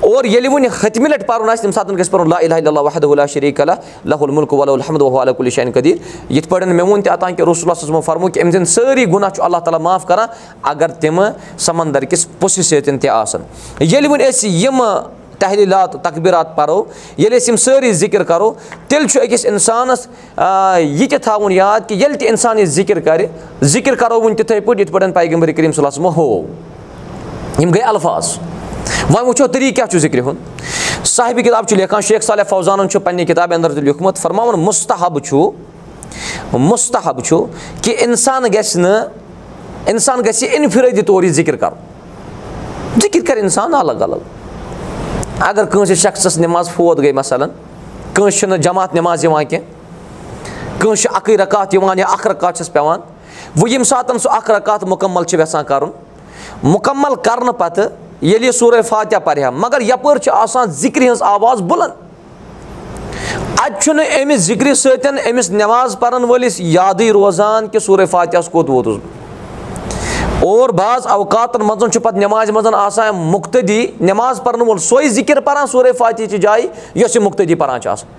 اور 0.00 0.24
ییٚلہِ 0.24 0.52
وُنہِ 0.52 0.68
ہَتمہِ 0.82 1.10
لَٹہِ 1.10 1.26
پَرُن 1.26 1.50
آسہِ 1.50 1.62
تَمہِ 1.62 1.74
ساتہٕ 1.74 1.98
گژھِ 1.98 2.10
پَرُن 2.10 2.28
لا 2.30 2.36
اللہ 2.56 2.80
وحد 2.80 3.04
اللہ 3.04 3.26
شریٖق 3.32 3.60
اللہ 3.60 3.72
لہ 4.04 4.14
المُلک 4.20 4.52
ولہ 4.52 4.70
الحمد 4.70 5.02
اللہ 5.02 5.32
کُلہِ 5.38 5.52
شانہِ 5.52 5.74
قدیٖر 5.74 6.32
یِتھ 6.32 6.48
پٲٹھۍ 6.48 6.66
مےٚ 6.66 6.86
ووٚن 6.86 7.02
تہِ 7.02 7.10
اوٚتانۍ 7.10 7.36
کہِ 7.36 7.48
رسول 7.50 7.74
صٲبن 7.74 8.00
فرمو 8.00 8.28
کہِ 8.28 8.42
أمۍ 8.42 8.50
سٕنٛدۍ 8.52 8.64
سٲری 8.64 9.04
گُناہ 9.12 9.28
چھُ 9.28 9.42
اللہ 9.44 9.58
تعالیٰ 9.64 9.80
معاف 9.80 10.06
کران 10.06 10.28
اَگر 10.62 10.90
تِمہٕ 11.00 11.30
سَمندر 11.58 12.04
کِس 12.04 12.26
پوٚژھِ 12.38 12.62
سۭتۍ 12.62 12.98
تہِ 13.00 13.08
آسان 13.10 13.42
ییٚلہِ 13.80 14.10
وۄنۍ 14.10 14.28
أسۍ 14.28 14.48
یِمہٕ 14.48 15.02
تحلیٖلات 15.38 15.92
تقبیٖرات 16.02 16.54
پَرو 16.56 16.82
ییٚلہِ 17.16 17.36
أسۍ 17.36 17.48
یِم 17.48 17.56
سٲری 17.56 17.92
ذِکِر 17.92 18.22
کَرو 18.24 18.52
تیٚلہِ 18.88 19.08
چھُ 19.10 19.20
أکِس 19.22 19.46
اِنسانَس 19.46 20.06
یہِ 20.78 21.08
تہِ 21.10 21.20
تھاوُن 21.22 21.52
یاد 21.52 21.88
کہِ 21.88 21.98
ییٚلہِ 22.00 22.18
تہِ 22.18 22.28
اِنسان 22.28 22.58
یہِ 22.58 22.66
ذِکِر 22.66 23.00
کَرِ 23.00 23.26
ذِکِر 23.62 23.94
کَرو 23.94 24.20
وٕنۍ 24.20 24.36
تِتھَے 24.36 24.60
پٲٹھۍ 24.60 24.80
یِتھ 24.80 24.92
پٲٹھۍ 24.92 25.12
پیغمبر 25.14 25.52
کریٖم 25.52 25.72
صلی 25.72 26.06
ہوو 26.16 26.42
یِم 27.58 27.70
گٔے 27.70 27.82
الفاظ 27.82 28.36
وۄنۍ 29.10 29.26
وٕچھو 29.26 29.46
طریٖقہٕ 29.46 29.74
کیٛاہ 29.74 29.88
چھُ 29.90 29.98
ذِکرِ 29.98 30.20
ہُنٛد 30.20 31.06
صاحبہِ 31.06 31.44
کِتاب 31.44 31.68
چھُ 31.68 31.76
لیکھان 31.76 32.00
شیخ 32.02 32.22
صالح 32.22 32.42
فوزانَن 32.48 32.88
چھُ 32.90 33.00
پنٛنہِ 33.04 33.26
کِتابہِ 33.26 33.54
اَنٛدر 33.56 33.74
تہِ 33.74 33.82
لیوٗکھمُت 33.82 34.18
فرماوُن 34.18 34.60
مُستحب 34.60 35.18
چھُ 35.24 35.50
مُستحب 36.52 37.20
چھُ 37.24 37.44
کہِ 37.82 37.94
اِنسان 38.04 38.42
گژھِ 38.54 38.80
نہٕ 38.80 39.08
اِنسان 39.86 40.20
گژھِ 40.26 40.48
اِنفِرٲدی 40.56 41.02
طور 41.02 41.22
یہِ 41.22 41.32
ذِکِر 41.32 41.56
کَرُن 41.56 43.00
ذِکِر 43.02 43.24
کَرِ 43.26 43.40
اِنسان 43.42 43.74
الگ 43.74 44.02
الگ 44.02 44.16
اگر 45.40 45.64
کٲنٛسہِ 45.64 45.96
شخصَس 45.96 46.38
نٮ۪ماز 46.38 46.68
فوت 46.74 46.98
گٔے 46.98 47.12
مثلاً 47.12 47.48
کٲنٛسہِ 48.14 48.38
چھُنہٕ 48.38 48.58
جماعت 48.58 48.94
نٮ۪ماز 48.94 49.24
یِوان 49.24 49.44
کینٛہہ 49.44 50.80
کٲنٛسہِ 50.80 51.02
چھُ 51.02 51.16
اَکٕے 51.16 51.36
رکات 51.36 51.74
یِوان 51.74 51.98
یا 51.98 52.06
اَکھ 52.12 52.26
رکات 52.26 52.56
چھَس 52.56 52.72
پٮ۪وان 52.72 53.00
وۄنۍ 53.56 53.70
ییٚمہِ 53.70 53.86
ساتہٕ 53.86 54.18
سُہ 54.18 54.30
اَکھ 54.36 54.50
رکات 54.50 54.84
مُکمل 54.84 55.24
چھِ 55.24 55.40
یَژھان 55.40 55.64
کَرُن 55.64 55.90
مُکمل 56.62 57.14
کَرنہٕ 57.22 57.58
پَتہٕ 57.58 57.88
ییٚلہِ 58.24 58.46
یہِ 58.46 58.54
سورُے 58.54 58.82
فاتح 58.82 59.16
پَرِ 59.16 59.42
ہا 59.42 59.50
مگر 59.50 59.80
یَپٲرۍ 59.80 60.18
چھِ 60.18 60.30
آسان 60.32 60.70
ذِکرِ 60.70 61.02
ہٕنٛز 61.02 61.22
آواز 61.22 61.60
بُلنٛد۔ 61.60 61.90
اَتہِ 63.58 63.82
چھُنہٕ 63.82 64.22
أمِس 64.22 64.40
ذِکرِ 64.40 64.76
سۭتۍ 64.76 65.12
أمِس 65.30 65.50
نٮ۪ماز 65.50 65.98
پَرن 66.00 66.24
وٲلِس 66.24 66.60
یادٕے 66.60 67.10
روزان 67.10 67.68
کہِ 67.68 67.82
سورُے 67.82 68.06
فاتحس 68.06 68.48
کوٚت 68.48 68.70
ووتُس۔ 68.70 68.96
بہٕ 68.96 69.24
اور 70.40 70.68
بعض 70.68 71.06
اوقاتَن 71.06 71.62
منٛز 71.62 71.92
چھُ 71.92 72.02
پَتہٕ 72.02 72.18
نٮ۪مازِ 72.18 72.50
منٛز 72.50 72.66
آسان 72.74 73.14
مُختٔدی 73.14 73.86
نٮ۪ماز 74.00 74.40
پَرن 74.44 74.60
وول 74.60 74.78
سۄے 74.78 75.08
ذِکِر 75.08 75.40
پَران 75.40 75.66
سورُے 75.66 75.92
فاتحچہِ 75.92 76.40
جایہِ 76.40 76.66
یۄس 76.94 77.16
یہِ 77.16 77.24
مُختٔدی 77.24 77.54
پَران 77.54 77.80
چھِ 77.80 77.90
آسان۔ 77.90 78.10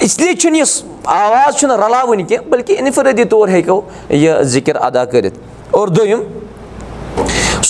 اِسلیے 0.00 0.34
چھُنہٕ 0.34 0.58
یہِ 0.58 0.82
آواز 1.04 1.56
چھُنہٕ 1.56 1.76
رَلاوٕنۍ 1.76 2.26
کینٛہہ 2.28 2.48
بٔلکہِ 2.48 2.76
اِنفرٲدی 2.78 3.24
طور 3.24 3.48
ہیٚکو 3.48 3.82
یہِ 4.08 4.42
ذِکِر 4.42 4.76
اَدا 4.76 5.04
کٔرِتھ۔ 5.04 5.38
اور 5.70 5.88
دوٚیِم 5.88 6.22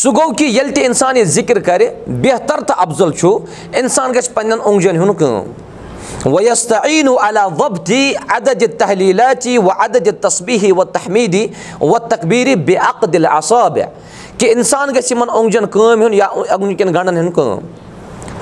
سُہ 0.05 0.11
گوٚو 0.11 0.33
کہِ 0.33 0.47
ییٚلہِ 0.47 0.75
تہِ 0.75 0.85
اِنسان 0.85 1.17
یہِ 1.17 1.25
ذِکِر 1.25 1.59
کَرِ 1.59 1.87
بہتر 2.07 2.61
تہٕ 2.61 2.77
اَفضل 2.79 3.13
چھُ 3.13 3.29
اِنسان 3.73 4.13
گژھِ 4.15 4.35
پنٛنٮ۪ن 4.35 4.61
اوٚنٛگجَن 4.65 4.97
ہُنٛد 4.97 5.19
کٲم 5.19 6.33
وَیَس 6.33 6.67
تہٕ 6.67 6.85
عیٖنو 6.85 7.17
علا 7.21 7.47
وۄبدی 7.47 8.13
عدد 8.29 8.65
تحلیٖلاتی 8.79 9.59
وَ 9.59 9.71
عدد 9.79 10.09
تصبیٖحی 10.21 10.73
وَ 10.73 10.85
تحمیٖدی 10.85 11.47
وَ 11.81 11.99
تقبیٖری 11.99 12.57
بے 12.67 12.77
اق 12.89 13.05
دِل 13.13 13.27
اصابہِ 13.27 13.83
کہِ 14.39 14.51
اِنسان 14.55 14.89
گژھِ 14.97 15.13
یِمَن 15.13 15.31
اوٚنٛگجَن 15.31 15.67
کٲم 15.67 16.01
ہیوٚن 16.01 16.15
یا 16.15 16.27
اوٚنٛگجہِ 16.27 16.79
کٮ۪ن 16.79 16.95
گنٛڈَن 16.95 17.17
ہٕنٛدۍ 17.17 17.35
کٲم 17.35 17.59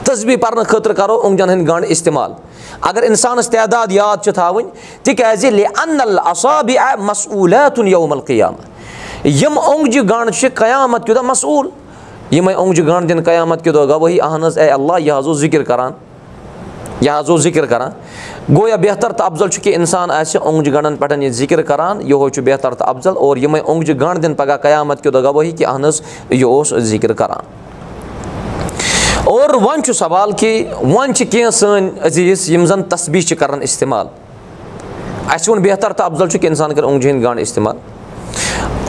تصبیٖح 0.04 0.36
پَرنہٕ 0.36 0.64
خٲطرٕ 0.64 0.94
کَرو 0.94 1.14
اوٚنٛگجَن 1.14 1.50
ہٕنٛدۍ 1.50 1.68
گنٛڈ 1.68 1.84
اِستعمال۔ 1.88 2.32
اگر 2.80 3.02
اِنسانَس 3.02 3.48
تعداد 3.48 3.92
یاد 3.92 4.24
چھِ 4.24 4.34
تھاوٕنۍ 4.34 4.68
تِکیٛازِ 5.02 5.50
لے 5.50 5.64
اَن 5.64 6.00
اصابہِ 6.24 6.78
آے 6.78 6.96
مصوٗلیتُن 6.98 7.88
یومل 7.88 8.20
قیامت 8.20 8.71
یِم 9.24 9.58
اوٚنٛگجہِ 9.58 10.10
گنٛڈ 10.10 10.34
چھِ 10.34 10.48
قیامَت 10.54 11.06
کہِ 11.06 11.14
دۄہ 11.14 11.22
مصوٗل 11.22 11.68
یِمَے 12.34 12.52
اوٚنٛگجہِ 12.52 12.86
گنٛڈ 12.86 13.08
دِنہٕ 13.08 13.24
قیامَت 13.24 13.64
کہِ 13.64 13.74
دۄہ 13.74 13.88
گوٲہی 13.88 14.20
اہن 14.20 14.44
حظ 14.44 14.58
اے 14.58 14.68
اللہ 14.68 14.92
یہِ 15.00 15.18
حظ 15.18 15.26
اوس 15.26 15.38
ذِکِر 15.38 15.62
کَران۔ 15.62 15.92
یہِ 17.00 17.10
حظ 17.18 17.30
اوس 17.30 17.42
ذِکِر 17.42 17.66
کَران۔ 17.66 17.90
گوٚو 18.56 18.76
بہتر 18.82 19.12
تہٕ 19.12 19.26
اَفضل 19.26 19.48
چھُ 19.48 19.62
کہِ 19.62 19.74
اِنسان 19.74 20.10
آسہِ 20.10 20.42
اوٚنٛگجہِ 20.42 20.74
گنٛڈَن 20.74 20.96
پٮ۪ٹھ 20.96 21.24
یہِ 21.24 21.32
ذِکِر 21.32 21.62
کَران 21.62 22.00
یِہوے 22.00 22.30
چھُ 22.30 22.42
بہتر 22.42 22.74
تہٕ 22.74 22.88
اَفضل۔ 22.88 23.16
اور 23.16 23.36
یِمَے 23.36 23.60
اوٚنٛگجہِ 23.60 24.00
گنٛڈ 24.00 24.22
دِنہٕ 24.22 24.36
پَگاہ 24.36 24.56
قیامَت 24.56 25.02
کہِ 25.02 25.12
دۄہ 25.12 25.32
گوٲہی 25.34 25.50
کہِ 25.50 25.66
اہن 25.66 25.84
حظ 25.84 26.02
یہِ 26.30 26.44
اوس 26.44 26.74
ذِکِر 26.78 27.12
کَران۔ 27.12 27.40
اور 29.24 29.50
وۄنۍ 29.50 29.82
چھُ 29.82 29.94
سوال 29.94 30.32
کہِ 30.32 30.66
وۄنۍ 30.82 31.12
چھِ 31.12 31.26
کینٛہہ 31.30 31.50
سٲنۍ 31.50 31.88
عزیٖز 32.04 32.50
یِم 32.50 32.66
زَن 32.66 32.82
تسبیٖح 32.82 33.22
چھِ 33.22 33.38
کَران 33.38 33.62
اِستعمال۔ 33.62 34.06
اَسہِ 35.28 35.48
ووٚن 35.48 35.62
بہتر 35.62 35.92
تہٕ 35.92 36.06
اَفضل 36.06 36.28
چھُ 36.28 36.40
کہِ 36.40 36.48
اِنسان 36.48 36.74
کَرِ 36.74 36.84
اوٚنٛگجہِ 36.84 37.10
ہٕنٛدۍ 37.10 37.28
گنٛڈ 37.28 37.40
اِستعمال 37.40 37.76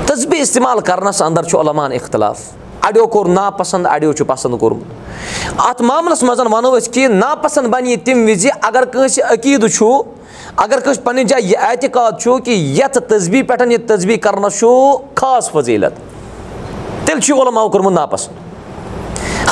تسبیٖح 0.08 0.41
اِستعمال 0.41 0.79
کَرنَس 0.79 1.21
اَنٛدر 1.21 1.43
چھُ 1.43 1.60
علامان 1.60 1.91
اِختِلاف. 1.91 2.41
اَڑیو 2.82 3.08
کوٚر 3.08 3.27
ناپَسنٛد 3.27 3.86
اَڑیو 3.86 4.13
چھُ 4.13 4.25
پَسنٛد 4.27 4.60
کوٚرمُت 4.60 5.60
اَتھ 5.69 5.82
معاملَس 5.82 6.23
منٛز 6.23 6.39
وَنو 6.39 6.77
أسۍ 6.77 6.91
کہِ 6.93 7.08
ناپَسنٛد 7.08 7.69
بَنہِ 7.69 7.89
یہِ 7.89 8.06
تَمہِ 8.06 8.29
وِزِ 8.29 8.49
اگر 8.62 8.86
کٲنٛسہِ 8.86 9.23
عقیٖدٕ 9.23 9.67
چھُ 9.67 10.01
اگر 10.58 10.79
کٲنٛسہِ 10.79 11.03
پَنٕنہِ 11.03 11.27
جایہِ 11.27 11.45
یہِ 11.45 11.58
اعتِقاد 11.58 12.12
چھُ 12.21 12.39
کہِ 12.45 12.79
یَتھ 12.79 12.97
تسبیٖح 12.97 13.43
پٮ۪ٹھ 13.47 13.71
یہِ 13.71 13.88
تسبیٖح 13.88 14.17
کَرنَس 14.17 14.60
چھُ 14.60 14.67
خاص 15.15 15.51
فضیٖلت. 15.51 15.93
تیٚلہِ 17.06 17.23
چھُ 17.23 17.36
یہِ 17.36 17.41
علماو 17.41 17.69
کوٚرمُت 17.69 17.93
ناپَسنٛد. 17.93 18.36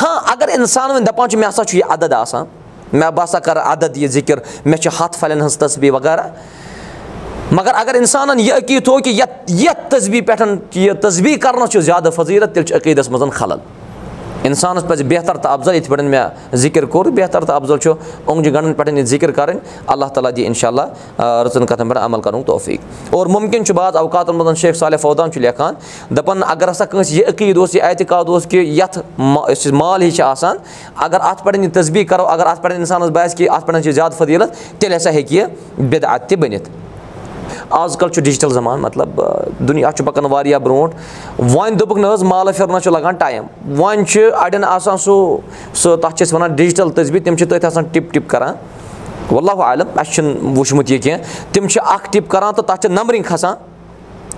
ہاں 0.02 0.20
اگر 0.26 0.48
اِنسان 0.54 0.92
وۄنۍ 0.92 1.06
دَپان 1.06 1.30
چھُ 1.30 1.40
مےٚ 1.40 1.50
ہسا 1.50 1.64
چھُ 1.64 1.78
یہِ 1.78 1.84
عدد 1.90 2.14
آسان 2.14 2.46
مےٚ 2.94 3.12
بہٕ 3.12 3.26
مگر 7.52 7.72
اگر 7.76 7.94
اِنسانَن 7.94 8.40
یہِ 8.40 8.52
عقیٖد 8.52 8.84
تھوٚو 8.84 9.00
کہِ 9.00 9.20
یَتھ 9.20 9.52
یَتھ 9.52 9.96
تسبیٖح 9.96 10.22
پٮ۪ٹھ 10.26 10.78
یہِ 10.78 10.92
تسبیٖح 11.02 11.38
کَرنَس 11.38 11.70
چھُ 11.70 11.82
زیادٕ 11.82 12.12
فضیٖلت 12.16 12.54
تیٚلہِ 12.54 12.68
چھُ 12.68 12.76
عقیٖدَس 12.76 13.10
منٛز 13.10 13.34
خلل۔ 13.34 13.58
اِنسانَس 14.44 14.88
پَزِ 14.88 15.04
بہتر 15.04 15.38
تہٕ 15.38 15.52
اَفضل 15.52 15.76
یِتھ 15.76 15.90
پٲٹھۍ 15.90 16.04
مےٚ 16.04 16.56
ذِکِر 16.56 16.86
کوٚر 16.86 17.06
بہتر 17.06 17.46
تہٕ 17.46 17.56
اَفضل 17.56 17.78
چھُ 17.78 17.94
اوٚنٛگجہِ 18.26 18.54
گنٛڈَن 18.54 18.74
پٮ۪ٹھ 18.74 18.90
یہِ 18.90 19.06
ذِکِر 19.06 19.32
کَرٕنۍ۔ 19.32 19.60
اللہ 19.88 20.06
تعالیٰ 20.06 20.32
دِ 20.36 20.44
اِنشاء 20.46 20.68
اللہ 20.68 21.22
رٕژَن 21.22 21.66
کَتھَن 21.66 21.88
پٮ۪ٹھ 21.88 22.00
عمل 22.00 22.22
کَرنُک 22.22 22.48
توفیٖق۔ 22.48 22.80
اور 23.10 23.28
مُمکِن 23.28 23.66
چھُ 23.66 23.76
بعض 23.76 23.96
اوقاتَن 23.96 24.36
منٛز 24.36 24.58
شیخ 24.58 24.76
صالح 24.76 24.98
فودان 24.98 25.32
چھُ 25.32 25.42
لیکھان 25.42 25.74
دَپان 26.18 26.42
اگر 26.48 26.72
ہسا 26.72 26.86
کٲنٛسہِ 26.86 27.18
یہِ 27.18 27.28
عقیٖد 27.28 27.58
اوس 27.58 27.76
یہِ 27.76 27.84
اعتِقاد 27.84 28.26
اوس 28.28 28.46
کہِ 28.46 28.68
یَتھ 28.68 29.00
یُس 29.50 29.68
مال 29.68 30.02
ہِش 30.02 30.16
چھِ 30.16 30.24
آسان 30.24 30.58
اگر 30.96 31.18
اَتھ 31.22 31.44
پٮ۪ٹھ 31.44 31.58
یہِ 31.58 31.74
تسبیٖح 31.74 32.06
کَرو 32.06 32.26
اگر 32.26 32.46
اَتھ 32.46 32.62
پٮ۪ٹھ 32.62 32.76
اِنسانَس 32.76 33.10
باسہِ 33.10 33.38
کہِ 33.38 33.50
اَتھ 33.50 33.66
پٮ۪ٹھ 33.66 33.84
چھِ 33.84 33.92
زیادٕ 33.92 34.14
فضیٖلت 34.14 34.82
تیٚلہِ 34.82 34.98
ہسا 34.98 35.10
ہیٚکہِ 35.10 35.38
یہِ 35.38 35.46
بِدعت 35.78 36.30
تہِ 36.30 36.38
بٔنِتھ 36.38 36.70
آز 37.72 37.98
کَل 37.98 38.10
چھُ 38.10 38.22
ڈِجٹَل 38.22 38.50
زَمانہٕ 38.50 38.84
مطلب 38.84 39.22
دُنیا 39.68 39.92
چھُ 39.92 40.06
پَکان 40.06 40.26
واریاہ 40.26 40.60
برونٛٹھ۔ 40.60 40.96
وۄنۍ 41.40 41.78
دوٚپُکھ 41.80 42.00
نہ 42.00 42.08
حظ 42.14 42.24
مالہٕ 42.24 42.54
پھِرنَس 42.54 42.84
چھُ 42.84 42.92
لَگان 42.92 43.16
ٹایم۔ 43.16 43.44
وۄنۍ 43.78 44.06
چھِ 44.06 44.22
اَڑٮ۪ن 44.40 44.64
آسان 44.64 44.98
سُہ 44.98 45.38
سُہ 45.74 45.96
تَتھ 45.96 46.16
چھِ 46.16 46.28
أسۍ 46.28 46.34
وَنان 46.34 46.56
ڈِجٹَل 46.56 46.90
تٔسبیٖح 46.90 47.24
تِم 47.24 47.36
چھِ 47.36 47.48
تٔتھۍ 47.50 47.68
آسان 47.68 47.84
ٹِپ 47.84 48.14
ٹِپ 48.14 48.30
کَران۔ 48.30 48.56
وَللہ 49.36 49.52
عالم 49.52 49.88
اَسہِ 49.96 50.14
چھُنہٕ 50.14 50.58
وٕچھمُت 50.58 50.92
یہِ 50.92 51.02
کینٛہہ۔ 51.02 51.24
تِم 51.52 51.68
چھِ 51.68 51.82
اَکھ 51.86 52.10
ٹِپ 52.12 52.30
کَران 52.30 52.54
تہٕ 52.54 52.64
تَتھ 52.64 52.82
چھِ 52.82 52.90
نمبرِنٛگ 52.92 53.24
کھَسان 53.24 53.56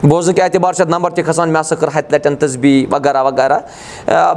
بوزنٕکۍ 0.03 0.41
اعتبار 0.43 0.73
چھِ 0.73 0.81
اَتھ 0.81 0.89
نمبر 0.89 1.11
تہِ 1.11 1.25
کھسان 1.25 1.49
مےٚ 1.49 1.61
ہسا 1.61 1.75
کٔر 1.75 1.87
ہَتہِ 1.87 2.13
لَٹٮ۪ن 2.13 2.35
تسبیٖح 2.35 2.87
وغیرہ 2.91 3.23
وغیرہ۔ 3.23 3.59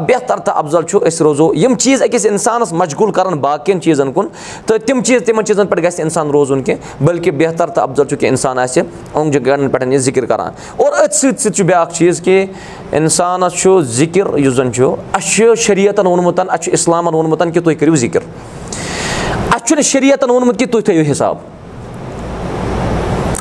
بہتر 0.09 0.39
تہٕ 0.39 0.57
اَفضل 0.57 0.83
چھُ 0.83 1.07
أسۍ 1.07 1.21
روزو۔ 1.21 1.55
یِم 1.55 1.75
چیٖز 1.75 2.03
أکِس 2.03 2.27
اِنسانَس 2.27 2.73
مشغوٗل 2.73 3.13
کَران 3.13 3.35
باقٕیَن 3.39 3.81
چیٖزَن 3.81 4.13
کُن 4.13 4.27
تہٕ 4.67 4.79
تِم 4.87 5.03
چیٖز 5.03 5.23
تِمَن 5.27 5.45
چیٖزَن 5.45 5.67
پٮ۪ٹھ 5.67 5.87
گژھِ 5.87 6.01
اِنسان 6.01 6.31
روزُن 6.31 6.63
کینٛہہ 6.63 7.05
بٔلکہِ 7.05 7.33
بہتر 7.33 7.71
تہٕ 7.71 7.83
اَفضل 7.83 8.05
چھُ 8.05 8.19
کہِ 8.19 8.29
اِنسان 8.29 8.59
آسہِ 8.59 8.83
اوٚنٛگجہِ 9.13 9.47
گَرَن 9.47 9.69
پٮ۪ٹھ 9.69 9.89
یہِ 9.89 9.99
ذِکِر 9.99 10.27
کَران۔ 10.27 10.53
اور 10.77 10.93
أتھۍ 10.93 11.17
سۭتۍ 11.19 11.39
سۭتۍ 11.39 11.55
چھُ 11.57 11.65
بیٛاکھ 11.65 11.95
چیٖز 11.95 12.21
کہِ 12.21 12.47
اِنسانَس 12.91 13.53
چھُ 13.53 13.81
ذِکِر 13.83 14.39
یُس 14.39 14.55
زَن 14.55 14.73
چھُ 14.73 14.95
اَسہِ 15.13 15.31
چھُ 15.31 15.57
شریعتَن 15.57 16.07
ووٚنمُت 16.07 16.41
اَسہِ 16.41 16.61
چھُ 16.63 16.73
اِسلامَن 16.73 17.15
ووٚنمُت 17.15 17.43
کہِ 17.55 17.65
تُہۍ 17.65 17.75
کٔرِو 17.81 17.97
ذِکِر۔ 17.97 18.21
اَسہِ 18.21 19.67
چھُنہٕ 19.67 19.83
شریعتَن 19.83 20.31
ووٚنمُت 20.31 20.59
کہِ 20.59 20.71
تُہۍ 20.71 20.83
تھٲیِو 20.83 21.05
حِساب 21.11 21.37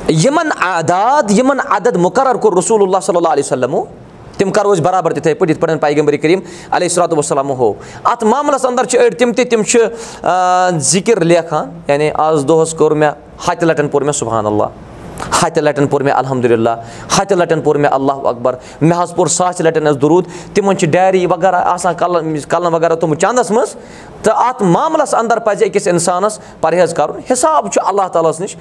یِمَن 0.10 0.50
عادات 0.62 1.32
یِمَن 1.32 1.60
عدد 1.70 1.96
مُقرر 1.96 2.36
کوٚر 2.36 2.58
رسول 2.58 2.82
اللہ 2.82 2.98
صلی 3.04 3.18
اللہ 3.18 3.30
علیہ 3.30 3.44
وسلمو 3.44 3.84
تِم 4.38 4.52
کَرو 4.52 4.74
أسۍ 4.74 4.82
بَرابَر 4.84 5.14
تِتھَے 5.14 5.34
پٲٹھۍ 5.34 5.50
یِتھ 5.52 5.60
پٲٹھۍ 5.60 5.80
پیغمبر 5.82 6.16
کریٖم 6.22 6.40
علیہ 6.72 6.88
صلاتُ 6.90 7.18
وسلم 7.18 7.52
ہو 7.58 7.72
اَتھ 8.04 8.24
معاملَس 8.24 8.66
اَندَر 8.66 8.86
چھِ 8.86 9.00
أڑۍ 9.00 9.18
تِم 9.20 9.34
تہِ 9.34 9.50
تِم 9.50 9.64
چھِ 9.64 9.80
ذِکِر 10.92 11.24
لیکھان 11.26 11.72
یعنی 11.88 12.10
آز 12.14 12.46
دۄہَس 12.48 12.74
کوٚر 12.74 12.92
مےٚ 12.92 13.12
ہَتہِ 13.48 13.66
لَٹٮ۪ن 13.66 13.88
پوٚر 13.88 14.04
مےٚ 14.04 14.14
سُبحان 14.14 14.46
اللہ 14.46 14.85
ہَتہِ 15.42 15.64
لَٹٮ۪ن 15.64 15.88
پوٚر 15.88 16.04
مےٚ 16.04 16.14
الحمدُاللہ 16.16 16.70
ہَتہِ 17.18 17.38
لَٹٮ۪ن 17.38 17.62
پوٚر 17.62 17.76
مےٚ 17.76 17.92
اللہ 17.94 18.28
اکبر 18.28 18.56
مےٚ 18.82 19.02
حظ 19.02 19.14
پوٚر 19.16 19.28
ساسہِ 19.28 19.66
لَٹٮ۪ن 19.66 19.88
حظ 19.88 19.98
دوٗد 20.02 20.28
تِمَن 20.54 20.78
چھِ 20.78 20.88
ڈایری 20.92 21.26
وغیرہ 21.26 21.62
آسان 21.74 21.94
کَلَن 22.00 22.38
کَلَن 22.50 22.74
وغیرہ 22.74 22.96
تِم 22.96 23.14
چَندَس 23.16 23.52
منٛز 23.52 23.76
تہٕ 24.24 24.48
اَتھ 24.48 24.64
معاملَس 24.64 25.14
اَندَر 25.14 25.40
پَزِ 25.46 25.64
أکِس 25.66 25.88
اِنسانَس 25.88 26.40
پرہیز 26.62 26.94
کَرُن 26.94 27.20
حِساب 27.32 27.72
چھُ 27.74 27.82
اللہ 27.88 28.08
تعالیٰ 28.14 28.32
ہَس 28.32 28.40
نِش 28.40 28.56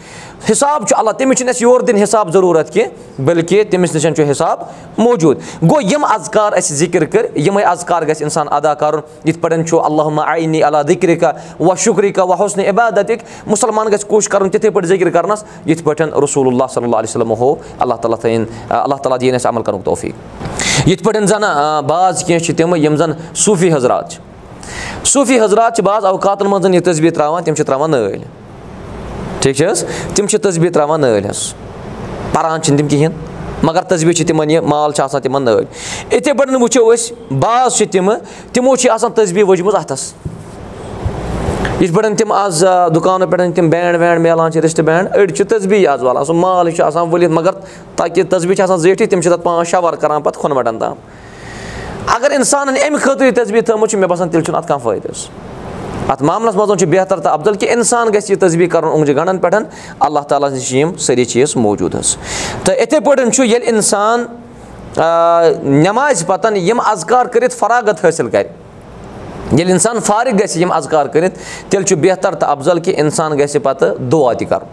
حِساب 0.50 0.86
چھُ 0.88 0.98
اللہ 0.98 1.10
تٔمِس 1.10 1.38
چھِنہٕ 1.38 1.50
اَسہِ 1.50 1.62
یورٕ 1.62 1.86
دِنۍ 1.86 2.02
حِساب 2.02 2.32
ضروٗرت 2.32 2.72
کینٛہہ 2.72 3.22
بٔلکہِ 3.24 3.70
تٔمِس 3.70 3.94
نِش 3.94 4.06
چھُ 4.16 4.30
حِساب 4.30 4.62
موٗجوٗد 4.98 5.38
گوٚو 5.62 5.80
یِم 5.92 6.04
اَزکار 6.04 6.52
اَسہِ 6.52 6.76
ذِکِر 6.76 7.04
کٔرۍ 7.04 7.38
یِمَے 7.46 7.62
اَزکار 7.62 8.02
گژھِ 8.08 8.22
اِنسان 8.22 8.46
ادا 8.50 8.74
کَرُن 8.74 9.00
یِتھ 9.28 9.38
پٲٹھۍ 9.40 9.64
چھُ 9.68 9.80
اللہُ 9.84 10.20
عینی 10.26 10.62
اللہ 10.62 10.82
دِکرِکا 10.88 11.32
وَ 11.60 11.74
شُکرِکا 11.84 12.22
وَ 12.22 12.44
حُسنہِ 12.44 12.68
عبادتٕکۍ 12.68 13.46
مُسلمان 13.46 13.92
گژھِ 13.92 14.06
کوٗشِش 14.08 14.28
کَرُن 14.28 14.50
تِتھَے 14.50 14.70
پٲٹھۍ 14.70 14.88
ذِکِر 14.88 15.10
کَرنَس 15.10 15.44
یِتھ 15.66 15.82
پٲٹھۍ 15.84 16.22
رسول 16.24 16.46
اللہ 16.46 16.63
صلی 16.70 16.84
اللہ 16.84 16.96
علیہ 16.96 17.10
وسلم 17.10 17.30
ہو 17.30 17.54
اللہ 17.78 17.94
تعالیٰ 17.94 18.18
تھٲیِن 18.18 18.44
اللہ 18.68 18.94
تعالیٰ 18.94 19.20
دِیِن 19.20 19.34
اَسہِ 19.34 19.48
عمل 19.48 19.62
کَرنُک 19.62 19.84
توفیٖق 19.84 20.88
یِتھ 20.88 21.02
پٲٹھۍ 21.04 21.26
زَن 21.26 21.42
بعض 21.86 22.24
کینٛہہ 22.24 22.44
چھِ 22.44 22.56
تِم 22.56 22.74
یِم 22.76 22.96
زَن 22.96 23.12
صوٗفی 23.34 23.72
حضرات 23.72 24.10
چھِ 24.10 24.22
صوٗفی 25.04 25.40
حضرات 25.40 25.76
چھِ 25.76 25.84
بعض 25.84 26.04
اوقاتَن 26.04 26.50
منٛز 26.50 26.74
یہِ 26.74 26.84
تسبیٖح 26.84 27.12
ترٛاوان 27.14 27.44
تِم 27.44 27.54
چھِ 27.54 27.66
ترٛاوان 27.66 27.90
نٲلۍ 27.90 28.18
ٹھیٖک 29.40 29.56
چھِ 29.56 29.70
حظ 29.70 29.84
تِم 30.14 30.26
چھِ 30.26 30.38
تسبیٖح 30.42 30.72
ترٛاوان 30.72 31.00
نٲلۍ 31.00 31.28
حظ 31.30 31.52
پَران 32.32 32.62
چھِنہٕ 32.62 32.78
تِم 32.78 32.88
کِہیٖنۍ 32.88 33.14
مگر 33.62 33.82
تسبیٖح 33.88 34.12
چھِ 34.12 34.26
تِمَن 34.26 34.50
یہِ 34.50 34.60
مال 34.62 34.92
چھِ 34.92 35.02
آسان 35.02 35.20
تِمَن 35.22 35.42
نٲلۍ 35.44 35.64
یِتھَے 36.12 36.32
پٲٹھۍ 36.32 36.60
وٕچھو 36.62 36.92
أسۍ 36.92 37.34
بعض 37.40 37.76
چھِ 37.76 37.86
تِمہٕ 37.92 38.16
تِمو 38.52 38.74
چھِ 38.76 38.90
آسان 38.90 39.12
تسبیٖح 39.12 39.46
ؤجمٕژ 39.48 39.74
اَتھَس 39.74 40.12
یِتھ 41.80 41.92
پٲٹھۍ 41.94 42.16
تِم 42.18 42.32
آز 42.32 42.64
دُکانو 42.94 43.26
پٮ۪ٹھ 43.26 43.54
تِم 43.56 43.68
بینٛڈ 43.70 43.96
وینٛڈ 44.00 44.20
میلان 44.20 44.52
چھِ 44.52 44.60
رِشتہٕ 44.60 44.84
بینٛڈ 44.84 45.16
أڑۍ 45.16 45.34
چھِ 45.36 45.46
تسبیٖح 45.48 45.90
آز 45.92 46.02
والان 46.02 46.24
سُہ 46.24 46.32
مال 46.34 46.70
چھُ 46.70 46.82
آسان 46.84 47.08
ؤلِتھ 47.12 47.32
مگر 47.32 47.50
تاکہِ 47.96 48.22
تسبیٖح 48.30 48.54
چھِ 48.54 48.62
آسان 48.62 48.78
زیٖٹھٕے 48.78 49.06
تِم 49.06 49.20
چھِ 49.20 49.30
تَتھ 49.30 49.42
پانٛژھ 49.44 49.68
شےٚ 49.68 49.82
وَر 49.82 49.96
کَران 50.00 50.22
پَتہٕ 50.22 50.40
کھۄنہٕ 50.40 50.56
وَٹَن 50.56 50.78
تام 50.78 50.94
اگر 52.14 52.30
اِنسانَن 52.30 52.74
اَمہِ 52.86 53.00
خٲطرٕ 53.00 53.26
یہِ 53.26 53.34
تسبیٖح 53.36 53.62
تھٲومٕژ 53.62 53.90
چھِ 53.90 53.98
مےٚ 53.98 54.08
باسان 54.08 54.28
تیٚلہِ 54.28 54.44
چھُنہٕ 54.44 54.58
اَتھ 54.58 54.68
کانٛہہ 54.68 54.84
فٲیدٕ 54.84 55.10
حظ 55.10 55.26
اَتھ 56.10 56.22
معاملَس 56.22 56.54
منٛز 56.56 56.78
چھُ 56.78 56.86
بہتر 56.88 57.20
تہٕ 57.20 57.32
اَفضل 57.32 57.54
کہِ 57.54 57.70
اِنسان 57.70 58.08
گژھِ 58.14 58.30
یہِ 58.30 58.40
تسبیٖح 58.40 58.68
کَرُن 58.68 58.88
اوٚنٛگجہِ 58.88 59.16
گَنٛڈَن 59.16 59.38
پٮ۪ٹھ 59.38 59.64
اللہ 60.00 60.20
تعالیٰ 60.28 60.50
نِش 60.50 60.68
چھِ 60.68 60.76
یِم 60.78 60.96
سٲری 60.96 61.24
چیٖز 61.24 61.56
موٗجوٗد 61.56 61.94
حظ 61.94 62.16
تہٕ 62.64 62.80
یِتھَے 62.80 63.00
پٲٹھۍ 63.00 63.30
چھُ 63.30 63.44
ییٚلہِ 63.44 63.68
اِنسان 63.68 64.24
نٮ۪مازِ 65.64 66.26
پَتَن 66.26 66.56
یِم 66.56 66.80
اَزکار 66.86 67.26
کٔرِتھ 67.26 67.54
فراغت 67.54 68.04
حٲصِل 68.04 68.28
کَرِ 68.28 68.46
ییٚلہِ 69.52 69.70
اِنسان 69.70 70.00
فارغ 70.00 70.30
گژھِ 70.40 70.58
یِم 70.60 70.72
اَزکار 70.72 71.06
کٔرِتھ 71.06 71.38
تیٚلہِ 71.68 71.88
چھُ 71.88 71.96
بہتر 71.96 72.34
تہٕ 72.34 72.48
اَفضل 72.48 72.78
کہِ 72.80 72.94
اِنسان 72.96 73.38
گژھِ 73.38 73.56
پَتہٕ 73.62 73.94
دُعا 74.12 74.32
تہِ 74.32 74.48
کَرُن۔ 74.48 74.68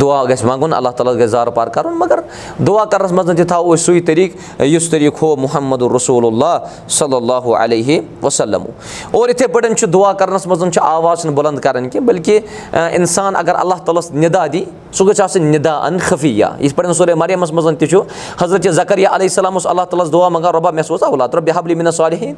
دُعا 0.00 0.24
گژھِ 0.24 0.44
منٛگُن 0.44 0.72
اللہ 0.72 0.88
تعالیٰ 0.88 1.14
گژھِ 1.14 1.26
زارٕ 1.26 1.54
پار 1.54 1.68
کَرُن 1.68 1.94
مگر 1.98 2.20
دُعا 2.66 2.84
کَرنَس 2.84 3.12
منٛز 3.12 3.36
تہِ 3.36 3.46
تھاوو 3.48 3.74
أسۍ 3.74 3.84
سُے 3.84 4.00
طٔریٖقہٕ 4.00 4.66
یُس 4.66 4.88
طٔریٖقہٕ 4.90 5.18
ہوو 5.22 5.36
محمد 5.36 5.82
رسول 5.96 6.26
اللہ 6.26 6.58
صلی 6.88 7.14
اللہُ 7.14 7.54
علیہ 7.54 8.00
وسلم۔ 8.22 8.62
اور 9.10 9.28
یِتھَے 9.28 9.46
پٲٹھۍ 9.46 9.74
چھُ 9.74 9.88
دُعا 9.92 10.12
کَرنَس 10.12 10.46
منٛز 10.46 10.74
چھُ 10.74 10.82
آواز 10.82 11.20
چھِنہٕ 11.20 11.36
بُلنٛد 11.36 11.60
کَرٕنۍ 11.60 11.90
کینٛہہ 11.90 12.06
بٔلکہِ 12.06 12.40
اِنسان 12.72 13.36
اگر 13.36 13.54
اللہ 13.54 13.74
تعالیٰ 13.74 13.98
ہَس 13.98 14.10
نِدا 14.12 14.46
دی 14.52 14.64
سُہ 14.92 15.06
گژھِ 15.06 15.20
آسٕنۍ 15.20 15.44
نِدا 15.44 15.76
اَن 15.86 15.98
خفیہ۔ 15.98 16.46
یِتھ 16.60 16.74
پٲٹھۍ 16.74 16.92
سورُے 16.92 17.14
مریمَس 17.14 17.52
منٛز 17.52 17.78
تہِ 17.78 17.88
چھُ 17.88 18.02
حضرت 18.42 18.66
زکریہ 18.70 19.08
علیہ 19.08 19.26
السلام 19.26 19.52
اوس 19.52 19.66
اللہ 19.66 19.82
تعالیٰ 19.82 20.06
ہَس 20.06 20.12
دُعا 20.12 20.28
منٛگان 20.28 20.54
رۄبا 20.54 20.70
مےٚ 20.70 20.84
سوز 20.84 21.02
اولاد 21.02 21.28
رۄبہِ 21.34 21.56
حبلی 21.56 21.74
مِنت 21.74 21.94
صالحیٖن 21.94 22.34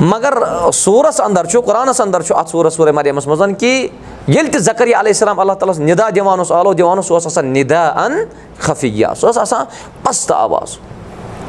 مگر 0.00 0.34
سورَس 0.74 1.20
اَندَر 1.20 1.44
چھُ 1.44 1.60
قۄرانَس 1.64 2.00
اَندَر 2.00 2.22
چھُ 2.22 2.36
اَتھ 2.36 2.50
سورَس 2.50 2.74
سورُے 2.74 2.92
مریمَس 2.92 3.26
منٛز 3.26 3.42
کہِ 3.58 3.88
ییٚلہِ 4.28 4.52
تہِ 4.52 4.60
زکریہ 4.60 4.96
علیہ 4.96 5.12
السلام 5.14 5.40
اللہ 5.40 5.52
تعالیٰ 5.52 5.74
ہَس 5.74 5.80
نِدا 5.80 6.08
دِوان 6.14 6.38
اوس 6.38 6.52
آلو 6.52 6.72
دِوان 6.72 6.98
اوس 6.98 7.06
سُہ 7.06 7.14
اوس 7.14 7.26
آسان 7.26 7.46
نِدا 7.46 7.86
اَن 8.04 8.12
خفیہ 8.58 9.06
سُہ 9.16 9.28
ٲس 9.28 9.38
آسان 9.38 9.64
پَستہٕ 10.02 10.36
آواز 10.36 10.68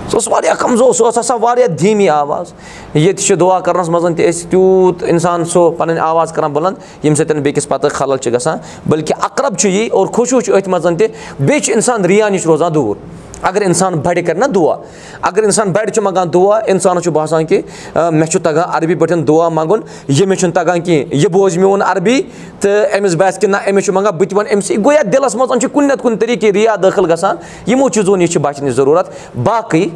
سُہ 0.10 0.14
اوس 0.14 0.28
واریاہ 0.28 0.54
کَمزور 0.60 0.94
سُہ 0.94 1.06
اوس 1.06 1.18
آسان 1.18 1.38
واریاہ 1.42 1.68
دھیٖمی 1.68 2.10
آواز۔ 2.10 2.54
ییٚتہِ 2.94 3.26
چھِ 3.26 3.40
دُعا 3.40 3.60
کَرنَس 3.60 3.90
منٛز 3.90 4.18
تہِ 4.18 4.30
أسۍ 4.30 4.50
تیوٗت 4.50 5.04
اِنسان 5.04 5.46
سُہ 5.46 5.72
پَنٕنۍ 5.78 6.00
آواز 6.00 6.32
کَران 6.34 6.52
بُلنٛد 6.52 6.76
ییٚمہِ 7.04 7.18
سۭتۍ 7.18 7.42
بیٚکِس 7.42 7.68
پَتہٕ 7.68 7.90
خلل 7.90 8.18
چھِ 8.18 8.34
گژھان 8.34 8.58
بٔلکہِ 8.90 9.16
اقرب 9.22 9.58
چھُ 9.58 9.70
یی 9.70 9.88
اور 9.88 10.08
خوشوٗ 10.08 10.42
چھُ 10.42 10.58
أتھۍ 10.58 10.70
منٛز 10.72 10.98
تہِ 10.98 11.08
بیٚیہِ 11.40 11.64
چھُ 11.64 11.74
اِنسان 11.74 12.06
رِیا 12.06 12.30
نِش 12.30 12.46
روزان 12.46 12.74
دوٗر 12.74 13.25
اگر 13.48 13.62
اِنسان 13.62 13.94
بَڑِ 14.04 14.22
کَرِ 14.26 14.38
نہ 14.38 14.46
دُعا 14.56 14.76
اگر 15.22 15.44
اِنسان 15.44 15.72
بَڑِ 15.72 15.90
چھُ 15.92 16.02
منٛگان 16.04 16.34
دُعا 16.34 16.58
اِنسانَس 16.72 17.04
چھُ 17.04 17.12
باسان 17.14 17.46
کہِ 17.46 17.62
مےٚ 17.96 18.30
چھُ 18.32 18.42
تَگان 18.44 18.70
عربی 18.74 18.96
پٲٹھۍ 18.96 19.24
دُعا 19.28 19.50
منٛگُن 19.50 19.80
ییٚمِس 20.08 20.40
چھُنہٕ 20.40 20.54
تَگان 20.56 20.82
کینٛہہ 20.82 21.16
یہِ 21.16 21.28
بوزِ 21.32 21.58
میون 21.58 21.82
عربی 21.82 22.22
تہٕ 22.60 22.98
أمِس 22.98 23.16
باسہِ 23.16 23.42
کہِ 23.42 23.50
نہ 23.50 23.58
أمِس 23.70 23.86
چھُ 23.86 23.94
منٛگان 23.94 24.18
بہٕ 24.18 24.30
تہِ 24.30 24.38
وَنہٕ 24.38 24.54
أمسٕے 24.54 24.76
گوٚو 24.84 24.94
یَتھ 24.94 25.08
دِلَس 25.14 25.36
منٛز 25.36 25.62
چھُ 25.62 25.70
کُنہِ 25.74 25.88
نَتہٕ 25.88 26.04
کُنہِ 26.04 26.20
طریٖقہٕ 26.20 26.52
رِیا 26.54 26.76
دٲخٕل 26.84 27.12
گژھان 27.12 27.36
یِمو 27.68 27.90
چیٖزو 27.90 28.16
نِش 28.16 28.32
چھِ 28.34 28.42
بَچنٕچ 28.42 28.74
ضروٗرت 28.76 29.10
باقٕے 29.44 29.88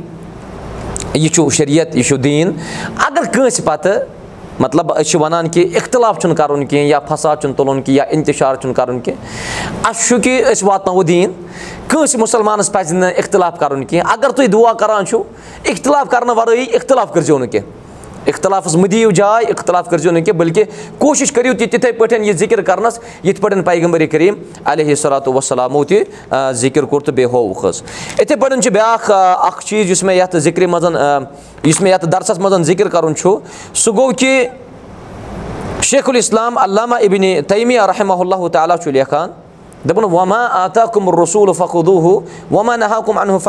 یہِ 1.13 1.29
چھُ 1.33 1.49
شریعت 1.51 1.95
یہِ 1.95 2.03
چھُ 2.03 2.17
دیٖن 2.23 2.51
اگر 3.07 3.23
کٲنٛسہِ 3.31 3.65
پَتہٕ 3.65 4.18
مطلب 4.59 4.91
أسۍ 4.91 5.03
چھِ 5.09 5.19
وَنان 5.21 5.47
کہِ 5.49 5.75
اِختِلاف 5.75 6.19
چھُنہٕ 6.19 6.35
کَرُن 6.37 6.65
کینٛہہ 6.65 6.87
یا 6.87 6.99
فساد 7.09 7.37
چھُنہٕ 7.41 7.55
تُلُن 7.57 7.81
کینٛہہ 7.81 7.97
یا 7.97 8.03
اِنتِشار 8.15 8.55
چھُنہٕ 8.55 8.75
کَرُن 8.75 8.99
کینٛہہ 8.99 9.89
اَسہِ 9.89 10.07
چھُ 10.07 10.21
کہِ 10.23 10.43
أسۍ 10.51 10.67
واتناوو 10.67 11.03
دیٖن 11.03 11.31
کٲنٛسہِ 11.87 12.19
مُسلمانَس 12.21 12.71
پَزِ 12.71 12.93
نہٕ 12.95 13.13
اِختِلاف 13.17 13.59
کَرُن 13.59 13.85
کینٛہہ 13.85 14.11
اگر 14.13 14.29
تُہۍ 14.29 14.47
دُعا 14.53 14.73
کَران 14.79 15.05
چھُو 15.05 15.23
اِختِلاف 15.63 16.09
کَرنہٕ 16.09 16.37
وَرٲیی 16.37 16.65
اِختِلاف 16.73 17.13
کٔرۍزیو 17.13 17.37
نہٕ 17.37 17.51
کینٛہہ 17.51 17.87
اِختِلافَس 18.27 18.75
مہٕ 18.75 18.87
دِیِو 18.91 19.11
جاے 19.11 19.45
اِختِلاف 19.51 19.89
کٔرۍزیو 19.89 20.11
نہٕ 20.11 20.23
کینٛہہ 20.23 20.39
بٔلکہِ 20.39 20.63
کوٗشِش 20.99 21.31
کٔرِو 21.31 21.53
تہِ 21.57 21.69
تِتھَے 21.71 21.91
پٲٹھۍ 21.91 22.23
یہِ 22.25 22.37
ذِکِر 22.37 22.61
کَرنَس 22.61 22.99
یِتھ 23.23 23.41
پٲٹھۍ 23.41 23.63
پیغمبر 23.65 24.05
کریٖم 24.11 24.35
علیہ 24.71 24.95
صلاتُ 24.95 25.33
وسلامو 25.35 25.83
تہِ 25.83 26.03
ذِکِر 26.61 26.83
کوٚر 26.83 27.01
تہٕ 27.01 27.13
بیٚیہِ 27.15 27.31
ہووُکھ 27.31 27.65
حظ 27.65 27.81
یِتھَے 28.19 28.35
پٲٹھۍ 28.35 28.61
چھُ 28.61 28.71
بیٛاکھ 28.71 29.11
اَکھ 29.11 29.65
چیٖز 29.65 29.91
یُس 29.91 30.03
مےٚ 30.03 30.15
یَتھ 30.15 30.37
ذِکرِ 30.37 30.67
منٛز 30.69 30.85
یُس 31.65 31.81
مےٚ 31.81 31.93
یَتھ 31.93 32.05
دَرسَس 32.11 32.39
منٛز 32.39 32.67
ذِکِر 32.67 32.89
کَرُن 32.89 33.15
چھُ 33.15 33.37
سُہ 33.73 33.95
گوٚو 33.95 34.11
کہِ 34.17 34.47
شیخ 35.89 36.09
الاسلام 36.09 36.57
علامہ 36.57 36.95
ابنِ 36.95 37.39
تیمیہ 37.47 37.81
رحمہ 37.81 38.13
اللہ 38.19 38.47
تعالیٰ 38.53 38.77
چھُ 38.83 38.91
لیکھان 38.91 39.31
دوٚپُن 39.87 40.03
وما 40.13 40.45
آتا 40.63 40.85
کُم 40.93 41.09
رسوٗل 41.21 41.53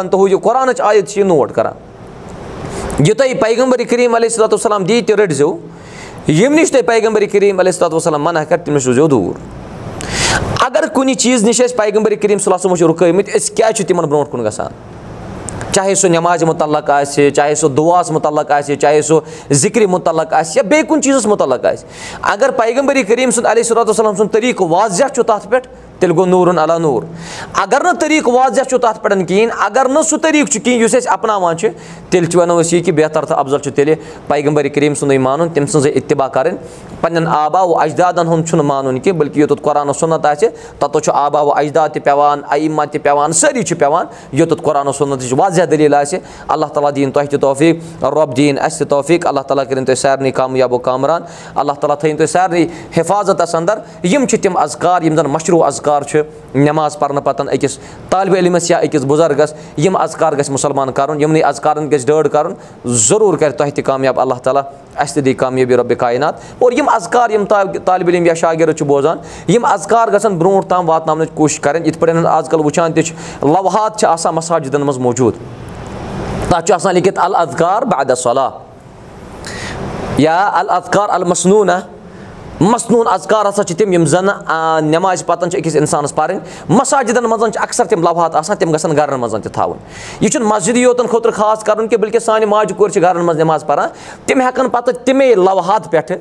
تہٕ 0.09 0.21
ہُہ 0.21 0.31
یہِ 0.31 0.43
قۄرانٕچ 0.43 0.81
آیت 0.81 1.09
چھِ 1.09 1.21
یہِ 1.21 1.27
نوٹ 1.27 1.53
کَران 1.53 1.90
یہِ 3.05 3.17
تۄہہِ 3.17 3.41
پیغمبر 3.41 3.83
کریٖم 3.91 4.15
علیہ 4.15 4.29
صلاتُ 4.29 4.55
وسلام 4.55 4.85
دی 4.85 5.01
تہِ 5.01 5.15
رٔٹۍ 5.17 5.35
زیو 5.35 5.57
ییٚمہِ 6.27 6.59
نِش 6.61 6.71
تۄہہِ 6.71 6.87
پیغمبر 6.87 7.25
کریٖم 7.33 7.61
علیہ 7.61 7.73
صلاتُ 7.73 7.95
وسلام 7.95 8.23
مَنع 8.25 8.43
کَرِ 8.49 8.65
تٔمِس 8.65 8.87
روٗزیو 8.87 9.07
دوٗر 9.09 9.39
اگر 10.67 10.85
کُنہِ 10.95 11.15
چیٖز 11.15 11.45
نِش 11.45 11.61
أسۍ 11.61 11.77
پیغمبر 11.77 12.15
کریٖم 12.15 12.39
صلی 12.39 12.53
اللہ 12.53 12.75
چھِ 12.77 12.87
رُکٲومٕتۍ 12.89 13.37
أسۍ 13.37 13.55
کیٛازِ 13.57 13.75
چھِ 13.77 13.87
تِمَن 13.87 14.05
برونٛٹھ 14.09 14.31
کُن 14.31 14.45
گژھان 14.45 14.73
چاہے 15.73 15.95
سُہ 15.95 16.09
نٮ۪مازِ 16.09 16.45
مُتعلق 16.45 16.91
آسہِ 16.91 17.31
چاہے 17.35 17.55
سُہ 17.55 17.69
دُعاہَس 17.77 18.11
مُتعلق 18.11 18.51
آسہِ 18.51 18.79
چاہے 18.81 19.03
سُہ 19.03 19.21
ذِکرِ 19.53 19.87
مُتعلق 19.89 20.33
آسہِ 20.35 20.57
یا 20.57 20.63
بیٚیہِ 20.69 20.87
کُنہِ 20.89 21.03
چیٖزَس 21.03 21.27
مُتعلق 21.27 21.65
آسہِ 21.67 21.87
اگر 22.33 22.51
پیغمبری 22.57 23.03
کریٖم 23.03 23.31
سُنٛد 23.31 23.47
علیہ 23.47 23.63
صلاتُ 23.63 23.89
وسلم 23.89 24.15
سُنٛد 24.17 24.33
طٔریٖقہٕ 24.33 24.69
واضح 24.71 25.05
چھُ 25.15 25.23
تَتھ 25.27 25.49
پٮ۪ٹھ 25.51 25.69
تیٚلہِ 26.01 26.17
گوٚو 26.17 26.31
نوٗرُن 26.31 26.59
علا 26.59 26.79
نوٗر. 26.79 27.05
اگر 27.55 27.81
نہٕ 27.85 27.99
طٔریٖقہٕ 28.01 28.35
واضح 28.35 28.63
چھُ 28.63 28.79
تَتھ 28.79 29.03
پٮ۪ٹھ 29.03 29.29
کِہیٖنۍ 29.29 29.57
اگر 29.59 29.87
نہٕ 29.89 30.03
سُہ 30.03 30.19
طٔریٖقہٕ 30.19 30.53
چھُ 30.53 30.63
کِہیٖنۍ 30.65 30.85
یُس 30.85 30.95
أسۍ 30.95 31.13
اَپناوان 31.13 31.59
چھِ 31.59 31.69
تیٚلہِ 32.11 32.31
چھِ 32.31 32.41
وَنو 32.41 32.61
أسۍ 32.61 32.73
یہِ 32.73 32.85
کہِ 32.85 32.95
بہتر 32.95 33.25
تہٕ 33.25 33.39
اَفضل 33.39 33.59
چھُ 33.59 33.73
تیٚلہِ 33.73 33.97
پیغمبر 34.29 34.69
کریٖم 34.69 34.95
سُنٛدُے 34.95 35.19
مانُن 35.19 35.49
تٔمۍ 35.49 35.67
سٕنٛزٕے 35.67 35.91
اِتباع 35.91 36.29
کَرٕنۍ۔ 36.29 36.57
پنٛنٮ۪ن 37.01 37.27
آبا 37.29 37.63
و 37.63 37.79
اجدادَن 37.79 38.27
ہُنٛد 38.27 38.49
چھُنہٕ 38.49 38.65
مانُن 38.65 39.01
کینٛہہ 39.01 39.21
بٔلکہِ 39.21 39.39
یوٚتَتھ 39.39 39.63
قۄران 39.63 39.93
سُنت 39.93 40.27
آسہِ 40.27 40.49
تَتَتھ 40.79 41.05
چھُ 41.05 41.13
آبا 41.15 41.41
و 41.41 41.53
اجداد 41.53 41.89
تہِ 41.89 42.03
پٮ۪وان 42.05 42.41
ایٖما 42.51 42.85
تہِ 42.85 43.03
پٮ۪وان 43.03 43.33
سٲری 43.33 43.63
چھِ 43.63 43.79
پٮ۪وان۔ 43.79 44.07
یوٚتَتھ 44.33 44.63
قۄران 44.63 44.93
سُنتٕچ 44.93 45.35
واضح 45.37 45.63
دٔلیٖل 45.71 45.95
آسہِ 45.95 46.19
اللہ 46.49 46.67
تعالیٰ 46.67 46.91
دِیِن 46.97 47.11
تۄہہِ 47.11 47.29
تہِ 47.29 47.41
توفیٖق 47.41 48.05
رۄب 48.05 48.37
دِیِن 48.37 48.59
اَسہِ 48.59 48.79
تہِ 48.79 48.89
توفیٖق۔ 48.89 49.27
اللہ 49.27 49.41
تعالیٰ 49.41 49.65
کٔرِنۍ 49.65 49.85
تُہۍ 49.85 49.95
سارنٕے 49.95 50.31
کامیاب 50.31 50.73
و 50.73 50.79
کامران۔ 50.79 51.23
اللہ 51.55 51.73
تعالیٰ 51.73 51.99
تھٲیِن 51.99 52.17
تُہۍ 52.17 52.27
سارنٕے 52.27 52.67
حِفاظتَس 52.99 53.55
اَندَر۔ 53.55 54.07
یِم 54.07 54.27
چھِ 54.27 54.41
تِم 54.41 54.57
اَزکار 54.57 55.03
یِم 55.03 55.17
زَن 55.17 55.27
مشروٗع 55.27 55.67
اَزکار 55.67 55.90
چھِ 55.99 56.23
نٮ۪ماز 56.55 56.99
پَرنہٕ 56.99 57.23
پَتہٕ 57.23 57.47
أکِس 57.53 57.79
طالبہِ 58.11 58.39
علمَس 58.39 58.71
یا 58.71 58.81
أکِس 58.81 59.05
بُزرگَس 59.05 59.55
یِم 59.79 59.97
اذکار 59.97 60.33
گژھِ 60.33 60.51
مُسلمان 60.51 60.93
کَرُن 60.93 61.21
یِمنٕے 61.21 61.43
اذکارَن 61.43 61.91
گژھِ 61.91 62.07
ڈٲڈ 62.07 62.29
کَرُن 62.29 62.55
ضروٗر 62.85 63.37
کَرِ 63.37 63.53
تۄہہِ 63.55 63.73
تہِ 63.73 63.85
کامیاب 63.85 64.21
اللہ 64.21 64.35
تعالیٰ 64.35 64.63
اَسہِ 64.97 65.15
تہِ 65.15 65.25
دی 65.25 65.35
کامیٲبی 65.35 65.77
رۄبہِ 65.77 65.97
کاینات 65.97 66.35
اور 66.59 66.73
یِم 66.73 66.89
اذکار 66.89 67.31
یِم 67.31 67.45
طالبہِ 67.85 68.15
علم 68.15 68.27
یا 68.27 68.35
شاگرد 68.35 68.77
چھِ 68.77 68.87
بوزان 68.87 69.19
یِم 69.49 69.65
اذکار 69.65 70.09
گژھن 70.09 70.39
برونٛٹھ 70.39 70.67
تام 70.69 70.89
واتناونٕچ 70.89 71.29
کوٗشِش 71.35 71.61
کَرٕنۍ۔ 71.61 71.87
یِتھ 71.87 71.99
پٲٹھۍ 71.99 72.27
آز 72.27 72.49
کَل 72.49 72.61
وٕچھان 72.61 72.93
تہِ 72.93 73.05
چھِ 73.05 73.15
لوہات 73.43 73.99
چھِ 73.99 74.09
آسان 74.09 74.35
مَساجِدَن 74.35 74.81
منٛز 74.81 74.99
موٗجوٗد۔ 74.99 75.35
تَتھ 76.49 76.67
چھُ 76.67 76.75
آسان 76.75 76.95
لیکھِتھ 76.95 77.19
العکار 77.19 77.83
بادہ 77.83 78.15
صلح 78.17 78.49
یا 80.19 80.51
العکار 80.55 81.09
المصنوٗنا 81.09 81.81
مصنوٗن 82.61 83.07
اذکار 83.13 83.47
ہسا 83.49 83.63
چھِ 83.65 83.77
تِم 83.77 83.93
یِم 83.93 84.05
زَن 84.05 84.27
نٮ۪مازِ 84.27 85.25
پَتہٕ 85.27 85.49
چھِ 85.49 85.59
أکِس 85.59 85.77
اِنسانَس 85.77 86.15
پَرٕنۍ 86.15 86.39
مَساجِدَن 86.69 87.25
منٛز 87.25 87.53
چھِ 87.53 87.63
اَکثر 87.63 87.85
تِم 87.85 88.03
لوہات 88.03 88.37
آسان 88.37 88.57
تِم 88.57 88.75
گژھن 88.75 88.97
گرَن 88.97 89.21
منٛز 89.21 89.35
تہِ 89.43 89.53
تھاوٕنۍ۔ 89.53 89.79
یہِ 90.21 90.31
چھُنہٕ 90.31 90.49
مسجِدٕے 90.49 90.81
یوتَن 90.81 91.07
خٲطرٕ 91.07 91.33
خاص 91.33 91.65
کَرُن 91.65 91.89
کینٛہہ 91.89 92.03
بٔلکہِ 92.03 92.23
سانہِ 92.23 92.45
ماجہِ 92.45 92.77
کورِ 92.77 92.93
چھِ 92.93 93.03
گرَن 93.03 93.25
منٛز 93.25 93.39
نٮ۪ماز 93.39 93.67
پَران۔ 93.67 93.89
تِم 94.27 94.41
ہٮ۪کَن 94.41 94.69
پَتہٕ 94.69 95.05
تِمے 95.05 95.35
لوہات 95.35 95.91
پٮ۪ٹھٕ 95.91 96.17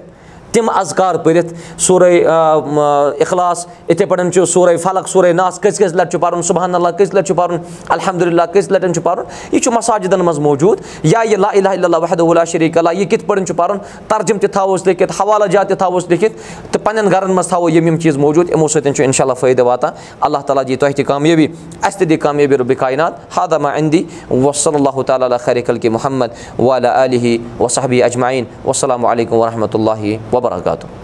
تِم 0.60 0.70
اذکار 0.70 1.16
پٔرِتھ 1.24 1.54
سورُے 1.82 2.24
اِخلاص 2.26 3.66
یِتھَے 3.90 4.06
پٲٹھۍ 4.06 4.32
چھُ 4.34 4.46
سورُے 4.54 4.76
فلق 4.78 5.08
سورُے 5.08 5.32
ناس 5.34 5.60
کٔژِ 5.60 5.78
کٔژِ 5.78 5.96
لَٹہِ 5.96 6.12
چھُ 6.12 6.20
پَرُن 6.22 6.42
صُبحن 6.42 6.76
اللہ 6.76 6.90
کٔژِ 6.98 7.14
لَٹہِ 7.14 7.28
چھُ 7.28 7.36
پَرُن 7.36 7.58
الحمدُاللہ 7.90 8.42
کٔژِ 8.54 8.72
لَٹٮ۪ن 8.72 8.94
چھُ 8.94 9.04
پَرُن 9.04 9.24
یہِ 9.52 9.62
چھُ 9.62 9.74
مَساجِدَن 9.74 10.20
منٛز 10.20 10.40
موٗجوٗد 10.40 10.82
یا 11.04 11.22
یہِ 11.26 11.38
لا 11.38 11.72
اللہ 11.72 11.98
وحد 11.98 12.22
اللہ 12.22 12.46
شریٖق 12.52 12.78
اللہ 12.78 12.94
یہِ 12.94 13.10
کِتھ 13.10 13.26
پٲٹھۍ 13.28 13.46
چھُ 13.46 13.56
پَرُن 13.56 13.78
ترجُم 14.08 14.38
تہِ 14.38 14.52
تھاووس 14.52 14.86
لیکھِتھ 14.88 15.12
حوالہ 15.22 15.46
جات 15.52 15.70
تہِ 15.70 15.78
تھاووس 15.78 16.10
لیکھِتھ 16.10 16.34
تہٕ 16.72 16.84
پنٛنٮ۪ن 16.84 17.12
گرَن 17.12 17.32
منٛز 17.32 17.48
تھاوو 17.50 17.70
یِم 17.70 17.88
یِم 17.88 17.98
چیٖز 18.00 18.18
موٗجوٗد 18.18 18.50
یِمو 18.50 18.68
سۭتۍ 18.68 18.94
چھُ 18.96 19.04
اِنشاء 19.04 19.26
اللہ 19.26 19.40
فٲیدٕ 19.40 19.66
واتان 19.66 19.94
اللہ 20.22 20.38
تعالیٰ 20.48 20.68
دِی 20.68 20.76
تۄہہِ 20.76 20.96
تہِ 20.96 21.06
کامیٲبی 21.06 21.48
اَسہِ 21.82 22.00
تہِ 22.00 22.10
دی 22.10 22.18
کامیٲبی 22.28 22.58
رُبہِ 22.58 22.78
کاینات 22.78 23.38
ہادامہ 23.38 23.70
اندی 23.78 24.04
وصلی 24.32 24.76
اللہ 24.76 25.02
تعالیٰ 25.08 25.40
خریٖق 25.46 25.70
الکہِ 25.70 25.92
محمد 25.92 26.60
والیٰ 26.60 26.96
علیہِ 27.04 27.38
وصحبی 27.60 28.04
اجمعیٖن 28.04 28.46
وسلامُ 28.66 29.08
علیکُم 29.12 29.38
ورحمتہ 29.38 29.78
اللہ 29.78 30.34
وبرکاتہ 30.34 30.49
wabarakatuh 30.50 30.99